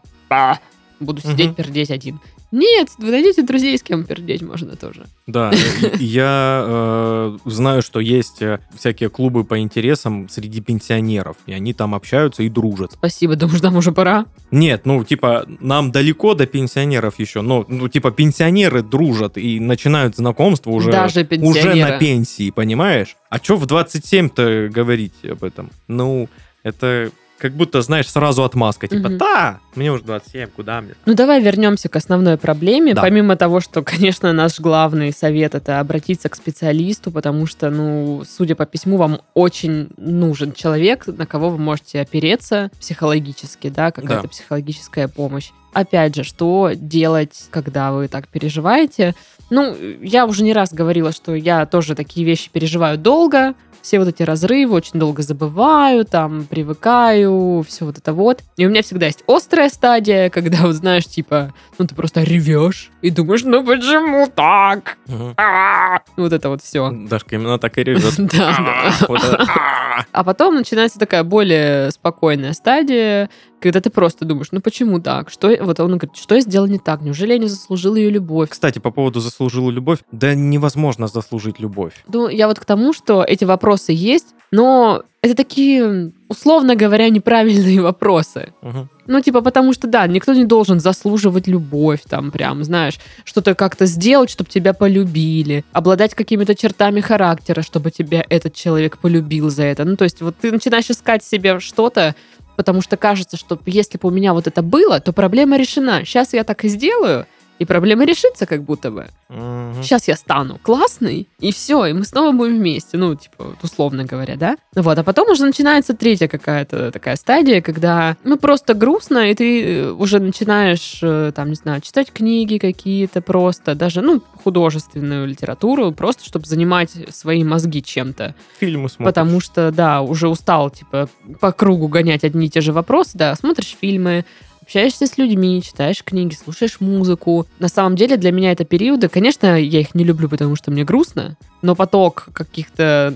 буду 0.99 1.21
сидеть, 1.21 1.55
пердеть 1.55 1.91
один. 1.91 2.19
Нет, 2.55 2.87
вы 2.99 3.11
найдете 3.11 3.43
друзей, 3.43 3.77
с 3.77 3.83
кем 3.83 4.05
пердеть 4.05 4.41
можно 4.41 4.77
тоже. 4.77 5.07
Да, 5.27 5.51
я 5.99 6.63
э, 6.65 7.37
знаю, 7.43 7.81
что 7.81 7.99
есть 7.99 8.41
э, 8.41 8.59
всякие 8.77 9.09
клубы 9.09 9.43
по 9.43 9.59
интересам 9.59 10.29
среди 10.29 10.61
пенсионеров, 10.61 11.35
и 11.47 11.51
они 11.51 11.73
там 11.73 11.93
общаются 11.93 12.43
и 12.43 12.49
дружат. 12.49 12.93
Спасибо, 12.93 13.35
думаю, 13.35 13.57
что 13.57 13.65
нам 13.65 13.75
уже 13.75 13.91
пора. 13.91 14.25
Нет, 14.51 14.85
ну, 14.85 15.03
типа, 15.03 15.45
нам 15.59 15.91
далеко 15.91 16.33
до 16.33 16.45
пенсионеров 16.45 17.19
еще, 17.19 17.41
но, 17.41 17.65
ну, 17.67 17.89
типа, 17.89 18.11
пенсионеры 18.11 18.83
дружат 18.83 19.37
и 19.37 19.59
начинают 19.59 20.15
знакомство 20.15 20.71
уже, 20.71 20.91
Даже 20.91 21.27
уже 21.41 21.75
на 21.75 21.99
пенсии, 21.99 22.51
понимаешь? 22.51 23.17
А 23.29 23.37
что 23.39 23.57
в 23.57 23.65
27-то 23.65 24.69
говорить 24.71 25.25
об 25.29 25.43
этом? 25.43 25.71
Ну, 25.89 26.29
это 26.63 27.11
как 27.37 27.51
будто, 27.53 27.81
знаешь, 27.81 28.09
сразу 28.09 28.43
отмазка. 28.43 28.87
Типа, 28.87 29.09
Мгм. 29.09 29.17
да, 29.17 29.59
мне 29.75 29.91
уже 29.91 30.03
27, 30.03 30.49
куда 30.55 30.81
мне? 30.81 30.93
Ну, 31.05 31.13
давай 31.15 31.41
вернемся 31.41 31.89
к 31.89 31.95
основной 31.95 32.37
проблеме. 32.37 32.93
Да. 32.93 33.01
Помимо 33.01 33.35
того, 33.35 33.59
что, 33.59 33.81
конечно, 33.83 34.31
наш 34.33 34.59
главный 34.59 35.11
совет 35.11 35.53
это 35.55 35.79
обратиться 35.79 36.29
к 36.29 36.35
специалисту, 36.35 37.11
потому 37.11 37.45
что, 37.45 37.69
ну, 37.69 38.23
судя 38.27 38.55
по 38.55 38.65
письму, 38.65 38.97
вам 38.97 39.19
очень 39.33 39.89
нужен 39.97 40.53
человек, 40.53 41.07
на 41.07 41.25
кого 41.25 41.49
вы 41.49 41.57
можете 41.57 41.99
опереться 42.01 42.71
психологически, 42.79 43.69
да, 43.69 43.91
какая-то 43.91 44.23
Да. 44.23 44.29
психологическая 44.29 45.07
помощь. 45.07 45.51
Опять 45.73 46.15
же, 46.15 46.23
что 46.23 46.71
делать, 46.73 47.47
когда 47.51 47.91
вы 47.91 48.07
так 48.07 48.29
переживаете? 48.29 49.13
Ну, 49.49 49.75
я 50.01 50.25
уже 50.25 50.43
не 50.43 50.53
раз 50.53 50.73
говорила, 50.73 51.11
что 51.11 51.35
я 51.35 51.65
тоже 51.65 51.95
такие 51.95 52.25
вещи 52.25 52.49
переживаю 52.51 52.97
долго, 52.97 53.53
все 53.85 53.99
вот 53.99 54.07
эти 54.07 54.23
разрывы 54.23 54.73
очень 54.73 54.99
долго 54.99 55.21
забываю, 55.21 56.05
там, 56.05 56.45
привыкаю, 56.45 57.63
все 57.67 57.85
вот 57.85 57.99
это 57.99 58.13
вот. 58.13 58.41
И 58.57 58.65
у 58.65 58.69
меня 58.69 58.81
всегда 58.81 59.05
есть 59.05 59.23
острая 59.27 59.69
стадия, 59.69 60.31
когда, 60.31 60.63
вот 60.63 60.73
знаешь, 60.73 61.05
типа, 61.05 61.53
ну, 61.77 61.85
ты 61.85 61.93
просто 61.93 62.23
ревешь 62.23 62.89
и 63.03 63.11
думаешь, 63.11 63.43
ну, 63.43 63.63
почему 63.63 64.25
так? 64.25 64.97
А-а-а. 65.07 66.01
Вот 66.17 66.33
это 66.33 66.49
вот 66.49 66.63
все. 66.63 66.89
Дашка 66.91 67.35
именно 67.35 67.59
так 67.59 67.77
и 67.77 67.83
режет. 67.83 68.15
Да, 68.35 68.91
это, 69.01 69.94
«А». 70.11 70.23
Потом 70.23 70.55
начинается 70.55 70.99
такая 70.99 71.23
более 71.23 71.91
спокойная 71.91 72.53
стадия, 72.53 73.29
когда 73.59 73.81
ты 73.81 73.89
просто 73.89 74.25
думаешь, 74.25 74.49
ну 74.51 74.61
почему 74.61 74.99
так? 74.99 75.31
Что 75.31 75.55
вот 75.61 75.79
он 75.79 75.97
говорит, 75.97 76.15
что 76.15 76.35
я 76.35 76.41
сделал 76.41 76.67
не 76.67 76.77
так? 76.77 77.01
Неужели 77.01 77.33
я 77.33 77.39
не 77.39 77.47
заслужил 77.47 77.95
ее 77.95 78.11
любовь? 78.11 78.49
Кстати, 78.49 78.77
по 78.77 78.91
поводу 78.91 79.19
заслужила 79.21 79.71
любовь, 79.71 79.99
да 80.11 80.35
невозможно 80.35 81.07
заслужить 81.07 81.59
любовь. 81.59 82.03
Ну, 82.07 82.27
я 82.29 82.47
вот 82.47 82.59
к 82.59 82.65
тому, 82.65 82.93
что 82.93 83.23
эти 83.23 83.43
вопросы 83.43 83.91
есть, 83.91 84.34
но 84.55 85.03
это 85.21 85.35
такие, 85.35 86.11
условно 86.29 86.75
говоря, 86.75 87.09
неправильные 87.09 87.81
вопросы. 87.91 88.53
Мгм. 88.61 88.89
Ну, 89.07 89.21
типа, 89.21 89.41
потому 89.41 89.73
что, 89.73 89.87
да, 89.87 90.07
никто 90.07 90.33
не 90.33 90.45
должен 90.45 90.79
заслуживать 90.79 91.47
любовь, 91.47 92.01
там, 92.09 92.31
прям, 92.31 92.63
знаешь, 92.63 92.99
что-то 93.23 93.53
как-то 93.53 93.85
сделать, 93.85 94.29
чтобы 94.29 94.49
тебя 94.49 94.73
полюбили, 94.73 95.63
обладать 95.73 96.15
какими-то 96.15 96.55
чертами 96.55 97.01
характера, 97.01 97.61
чтобы 97.61 97.91
тебя 97.91 98.25
этот 98.29 98.53
человек 98.53 98.97
полюбил 98.97 99.49
за 99.49 99.63
это. 99.63 99.83
Ну, 99.83 99.95
то 99.95 100.05
есть, 100.05 100.21
вот 100.21 100.35
ты 100.37 100.51
начинаешь 100.51 100.89
искать 100.89 101.23
себе 101.23 101.59
что-то, 101.59 102.15
потому 102.55 102.81
что 102.81 102.95
кажется, 102.95 103.37
что 103.37 103.59
если 103.65 103.97
бы 103.97 104.07
у 104.07 104.11
меня 104.11 104.33
вот 104.33 104.47
это 104.47 104.61
было, 104.61 104.99
то 104.99 105.11
проблема 105.11 105.57
решена. 105.57 106.05
Сейчас 106.05 106.33
я 106.33 106.43
так 106.43 106.63
и 106.63 106.69
сделаю, 106.69 107.25
и 107.59 107.65
проблема 107.65 108.05
решится 108.05 108.45
как 108.45 108.63
будто 108.63 108.91
бы. 108.91 109.07
Мгм. 109.29 109.81
Сейчас 109.81 110.07
я 110.07 110.15
стану 110.15 110.59
классный, 110.61 111.27
и 111.39 111.51
все, 111.51 111.85
и 111.85 111.93
мы 111.93 112.03
снова 112.03 112.31
будем 112.31 112.57
вместе. 112.57 112.97
Ну, 112.97 113.15
типа, 113.15 113.55
условно 113.63 114.03
говоря, 114.03 114.35
да? 114.35 114.57
Вот, 114.75 114.97
а 114.97 115.03
потом 115.03 115.29
уже 115.29 115.45
начинается 115.45 115.93
третья 115.93 116.27
какая-то 116.27 116.91
такая 116.91 117.15
стадия, 117.15 117.61
когда, 117.61 118.17
ну, 118.23 118.37
просто 118.37 118.73
грустно, 118.73 119.29
и 119.31 119.35
ты 119.35 119.63
э, 119.63 119.91
уже 119.91 120.19
начинаешь, 120.19 120.99
э, 121.01 121.31
там, 121.35 121.49
не 121.49 121.55
знаю, 121.55 121.81
читать 121.81 122.11
книги 122.11 122.57
какие-то 122.57 123.21
просто, 123.21 123.75
даже, 123.75 124.01
ну, 124.01 124.21
художественную 124.43 125.27
литературу, 125.27 125.91
просто 125.91 126.25
чтобы 126.25 126.45
занимать 126.45 126.91
свои 127.09 127.43
мозги 127.43 127.81
чем-то. 127.81 128.35
Фильмы 128.59 128.89
смотришь. 128.89 129.13
Потому 129.13 129.39
что, 129.39 129.71
да, 129.71 130.01
уже 130.01 130.27
устал, 130.27 130.69
типа, 130.69 131.09
по 131.39 131.51
кругу 131.51 131.87
гонять 131.87 132.23
одни 132.23 132.47
и 132.47 132.49
те 132.49 132.61
же 132.61 132.73
вопросы, 132.73 133.11
да, 133.17 133.33
смотришь 133.35 133.75
фильмы, 133.79 134.25
общаешься 134.65 135.05
с 135.05 135.19
людьми, 135.19 135.61
читаешь 135.61 136.03
книги, 136.03 136.33
слушаешь 136.33 136.79
музыку. 136.79 137.45
На 137.59 137.67
самом 137.67 137.95
деле 137.95 138.17
для 138.17 138.31
меня 138.31 138.51
это 138.51 138.65
периоды, 138.65 139.09
конечно, 139.09 139.61
я 139.61 139.79
их 139.79 139.93
не 139.93 140.03
люблю, 140.03 140.27
потому 140.27 140.55
что 140.55 140.71
мне 140.71 140.83
грустно, 140.83 141.37
но 141.61 141.75
поток 141.75 142.29
каких-то 142.33 143.13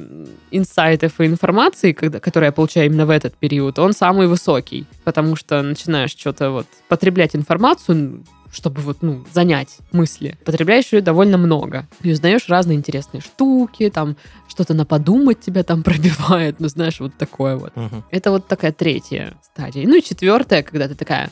инсайтов 0.52 1.20
и 1.20 1.26
информации, 1.26 1.94
когда, 1.94 2.20
которые 2.20 2.50
я 2.50 2.52
получаю 2.52 2.86
именно 2.86 3.08
в 3.08 3.10
этот 3.10 3.36
период, 3.36 3.80
он 3.80 3.94
самый 3.94 4.28
высокий, 4.28 4.86
потому 5.04 5.36
что 5.36 5.64
начинаешь 5.64 6.12
что-то 6.12 6.52
вот 6.52 6.68
потреблять 6.88 7.36
информацию, 7.36 8.24
чтобы 8.52 8.82
вот, 8.82 8.98
ну, 9.02 9.26
занять 9.34 9.78
мысли. 9.92 10.38
Потребляешь 10.46 10.92
ее 10.92 11.02
довольно 11.02 11.38
много. 11.38 11.88
И 12.02 12.12
узнаешь 12.12 12.48
разные 12.48 12.78
интересные 12.78 13.22
штуки, 13.22 13.90
там, 13.90 14.16
что-то 14.48 14.74
на 14.74 14.86
подумать 14.86 15.40
тебя 15.40 15.64
там 15.64 15.84
пробивает, 15.84 16.60
ну, 16.60 16.68
знаешь, 16.68 17.00
вот 17.00 17.18
такое 17.18 17.58
вот. 17.58 17.76
Мгм. 17.76 18.04
Это 18.12 18.32
вот 18.32 18.48
такая 18.48 18.72
третья 18.72 19.36
стадия. 19.44 19.88
Ну 19.88 19.96
и 19.98 20.04
четвертая, 20.04 20.64
когда 20.64 20.88
ты 20.88 20.96
такая, 20.96 21.32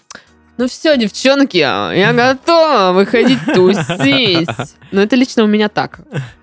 ну 0.57 0.67
все, 0.67 0.97
девчонки, 0.97 1.57
я 1.57 2.13
готова 2.13 2.91
выходить 2.93 3.39
тусить. 3.53 4.49
Но 4.91 5.01
это 5.01 5.15
лично 5.15 5.43
у 5.43 5.47
меня 5.47 5.69
так. 5.69 5.99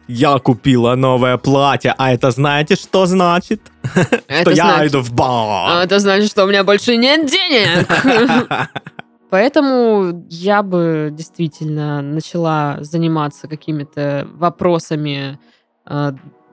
Я 0.07 0.39
купила 0.39 0.95
новое 0.95 1.39
платье, 1.39 1.95
а 1.97 2.13
это 2.13 2.31
знаете, 2.31 2.75
что 2.77 3.07
значит? 3.07 3.61
Это 4.29 4.43
что 4.43 4.51
я 4.51 4.75
значит, 4.75 4.93
иду 4.93 5.01
в 5.01 5.13
а 5.13 5.15
бар. 5.15 5.85
это 5.85 5.99
значит, 5.99 6.31
что 6.31 6.45
у 6.45 6.49
меня 6.49 6.63
больше 6.63 6.97
нет 6.97 7.27
денег. 7.27 7.89
Поэтому 9.35 10.25
я 10.31 10.63
бы 10.63 11.09
действительно 11.11 12.01
начала 12.03 12.79
заниматься 12.83 13.49
какими-то 13.49 14.29
вопросами, 14.31 15.41
э, 15.87 16.13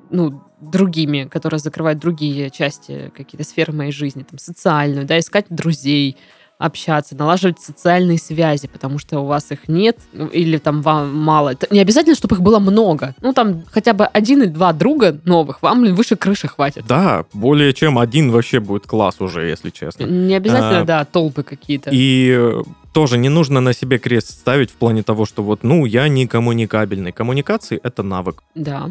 ну, 0.10 0.42
другими, 0.60 1.26
которые 1.26 1.60
закрывают 1.60 2.00
другие 2.00 2.50
части, 2.50 3.12
какие-то 3.16 3.48
сферы 3.48 3.72
моей 3.72 3.92
жизни, 3.92 4.24
там, 4.24 4.40
социальную, 4.40 5.06
да, 5.06 5.20
искать 5.20 5.46
друзей, 5.50 6.18
общаться, 6.62 7.16
налаживать 7.16 7.60
социальные 7.60 8.20
связи, 8.20 8.68
потому 8.68 9.00
что 9.00 9.20
у 9.20 9.26
вас 9.26 9.52
их 9.52 9.68
нет 9.68 9.98
ну, 10.14 10.28
или 10.28 10.58
там 10.58 10.82
вам 10.82 11.16
мало. 11.18 11.56
Не 11.72 11.80
обязательно, 11.80 12.16
чтобы 12.16 12.36
их 12.36 12.42
было 12.42 12.60
много. 12.60 13.16
Ну, 13.22 13.34
там 13.34 13.64
хотя 13.72 13.94
бы 13.94 14.06
один 14.06 14.44
или 14.44 14.50
два 14.50 14.72
друга 14.74 15.20
новых 15.26 15.62
вам 15.62 15.84
выше 15.96 16.16
крыши 16.16 16.48
хватит. 16.48 16.86
Да, 16.88 17.26
более 17.34 17.74
чем 17.74 17.98
один 17.98 18.32
вообще 18.32 18.60
будет 18.60 18.86
класс 18.86 19.16
уже, 19.20 19.48
если 19.48 19.72
честно. 19.72 20.06
Не 20.06 20.36
обязательно, 20.36 20.82
А, 20.82 20.86
да, 20.86 21.06
толпы 21.06 21.44
какие-то. 21.44 21.90
И 21.92 22.32
э, 22.38 22.62
тоже 22.94 23.18
не 23.18 23.30
нужно 23.30 23.62
на 23.62 23.74
себе 23.74 23.98
крест 23.98 24.30
ставить 24.30 24.70
в 24.70 24.76
плане 24.76 25.02
того, 25.04 25.26
что 25.26 25.44
вот, 25.44 25.64
ну, 25.64 25.86
я 25.86 26.08
не 26.08 26.28
коммуникабельный. 26.28 27.12
Коммуникации— 27.12 27.80
это 27.84 28.04
навык. 28.04 28.44
Да. 28.56 28.90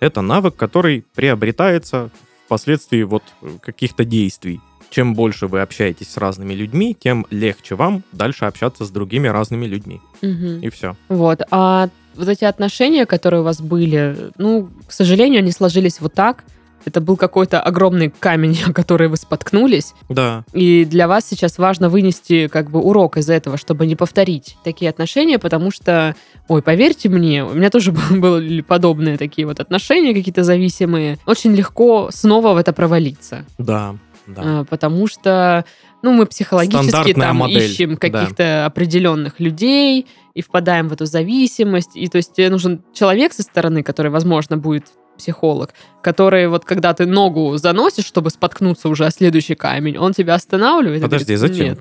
Это 0.00 0.22
навык, 0.22 0.56
который 0.56 1.04
приобретается 1.14 2.10
впоследствии 2.46 3.02
вот 3.02 3.22
э, 3.42 3.48
каких-то 3.60 4.04
действий. 4.04 4.60
Чем 4.92 5.14
больше 5.14 5.46
вы 5.46 5.62
общаетесь 5.62 6.10
с 6.10 6.18
разными 6.18 6.52
людьми, 6.52 6.94
тем 6.98 7.26
легче 7.30 7.76
вам 7.76 8.02
дальше 8.12 8.44
общаться 8.44 8.84
с 8.84 8.90
другими 8.90 9.26
разными 9.26 9.64
людьми. 9.64 10.02
Мгм. 10.20 10.60
И 10.60 10.68
все. 10.68 10.96
Вот. 11.08 11.40
А 11.50 11.88
вот 12.14 12.28
эти 12.28 12.44
отношения, 12.44 13.06
которые 13.06 13.40
у 13.40 13.44
вас 13.44 13.62
были, 13.62 14.30
ну, 14.36 14.68
к 14.86 14.92
сожалению, 14.92 15.38
они 15.38 15.50
сложились 15.50 15.98
вот 16.00 16.12
так. 16.12 16.44
Это 16.84 17.00
был 17.00 17.16
какой-то 17.16 17.62
огромный 17.62 18.10
камень, 18.10 18.58
о 18.66 18.74
который 18.74 19.08
вы 19.08 19.16
споткнулись. 19.16 19.94
Да. 20.10 20.44
И 20.52 20.84
для 20.84 21.08
вас 21.08 21.26
сейчас 21.26 21.56
важно 21.56 21.88
вынести 21.88 22.48
как 22.48 22.70
бы 22.70 22.78
урок 22.78 23.16
из 23.16 23.30
этого, 23.30 23.56
чтобы 23.56 23.86
не 23.86 23.96
повторить 23.96 24.58
такие 24.62 24.90
отношения, 24.90 25.38
потому 25.38 25.70
что, 25.70 26.14
ой, 26.48 26.60
поверьте 26.60 27.08
мне, 27.08 27.46
у 27.46 27.54
меня 27.54 27.70
тоже 27.70 27.92
были 28.10 28.60
подобные 28.60 29.16
такие 29.16 29.46
вот 29.46 29.58
отношения 29.58 30.12
какие-то 30.12 30.44
зависимые. 30.44 31.16
Очень 31.24 31.54
легко 31.54 32.10
снова 32.12 32.52
в 32.52 32.58
это 32.58 32.74
провалиться. 32.74 33.46
Да. 33.56 33.96
Да. 34.34 34.42
А, 34.44 34.64
потому 34.64 35.06
что, 35.06 35.64
ну, 36.02 36.12
мы 36.12 36.26
психологически 36.26 37.14
там 37.14 37.36
модель, 37.36 37.70
ищем 37.70 37.94
да. 37.94 37.96
каких-то 37.96 38.66
определенных 38.66 39.40
людей 39.40 40.06
и 40.34 40.42
впадаем 40.42 40.88
в 40.88 40.92
эту 40.92 41.06
зависимость. 41.06 41.96
И 41.96 42.08
то 42.08 42.16
есть 42.16 42.34
тебе 42.34 42.50
нужен 42.50 42.82
человек 42.92 43.32
со 43.32 43.42
стороны, 43.42 43.82
который, 43.82 44.10
возможно, 44.10 44.56
будет 44.56 44.86
психолог, 45.18 45.74
который 46.02 46.48
вот 46.48 46.64
когда 46.64 46.94
ты 46.94 47.06
ногу 47.06 47.56
заносишь, 47.56 48.06
чтобы 48.06 48.30
споткнуться 48.30 48.88
уже 48.88 49.06
о 49.06 49.10
следующий 49.10 49.54
камень, 49.54 49.98
он 49.98 50.12
тебя 50.12 50.34
останавливает. 50.34 51.00
и 51.00 51.02
Подожди, 51.02 51.36
говорит, 51.36 51.56
зачем? 51.56 51.74
Нет. 51.74 51.80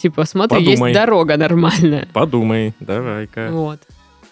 Типа, 0.00 0.24
смотри, 0.24 0.58
Подумай. 0.58 0.90
есть 0.90 1.00
дорога 1.00 1.36
нормальная. 1.36 2.08
Подумай, 2.12 2.74
давай-ка. 2.80 3.48
Вот. 3.52 3.80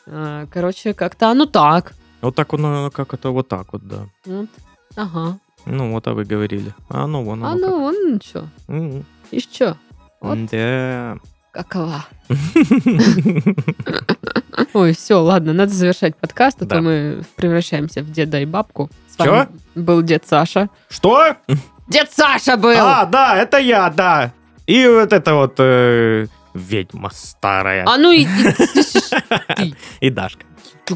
А, 0.07 0.47
Короче, 0.47 0.95
как-то 0.95 1.31
оно 1.31 1.47
так. 1.47 1.93
Вот 2.21 2.35
так 2.35 2.53
оно, 2.55 2.91
как 2.91 3.15
это 3.15 3.31
вот 3.31 3.49
так 3.49 3.73
вот, 3.73 3.87
да. 3.87 4.09
Вот. 4.25 4.49
Ага. 4.97 5.39
Ну, 5.67 5.93
вот, 5.93 6.07
а 6.09 6.15
вы 6.15 6.25
говорили. 6.25 6.75
А 6.89 7.07
ну, 7.07 7.23
вон 7.23 7.45
А 7.45 7.53
оно 7.53 7.69
ну, 7.69 7.81
вон 7.81 8.21
что. 8.25 8.49
М, 8.69 9.05
Еще. 9.31 9.77
Вот 10.21 10.39
Да. 10.51 11.17
какова. 11.53 12.05
Ой, 14.75 14.93
все, 14.95 15.21
ладно, 15.23 15.53
надо 15.53 15.73
завершать 15.73 16.17
подкаст, 16.17 16.63
а 16.63 16.67
Да. 16.67 16.77
то 16.77 16.83
мы 16.83 17.23
превращаемся 17.37 18.03
в 18.03 18.11
деда 18.11 18.41
и 18.41 18.47
бабку. 18.47 18.91
С 19.09 19.17
Чё? 19.23 19.31
вами 19.31 19.49
был 19.75 20.03
дед 20.03 20.25
Саша. 20.27 20.69
Что? 20.89 21.37
Дед 21.89 22.11
Саша 22.13 22.57
был! 22.57 22.77
А, 22.79 23.05
да, 23.07 23.37
это 23.37 23.59
я, 23.59 23.91
да. 23.91 24.33
И 24.67 24.87
вот 24.87 25.13
это 25.13 25.35
вот 25.35 25.55
э, 25.59 26.27
ведьма 26.55 27.11
старая. 27.13 27.85
А 27.87 27.97
ну 27.99 28.13
и, 28.13 28.27
и 30.01 30.11
Дашка. 30.11 30.45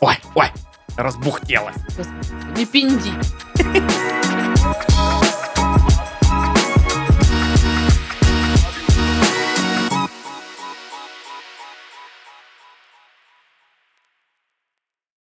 Ой, 0.00 0.14
ой, 0.34 0.46
разбухтелась. 0.96 1.76
не 2.56 2.66
пинди. 2.66 3.12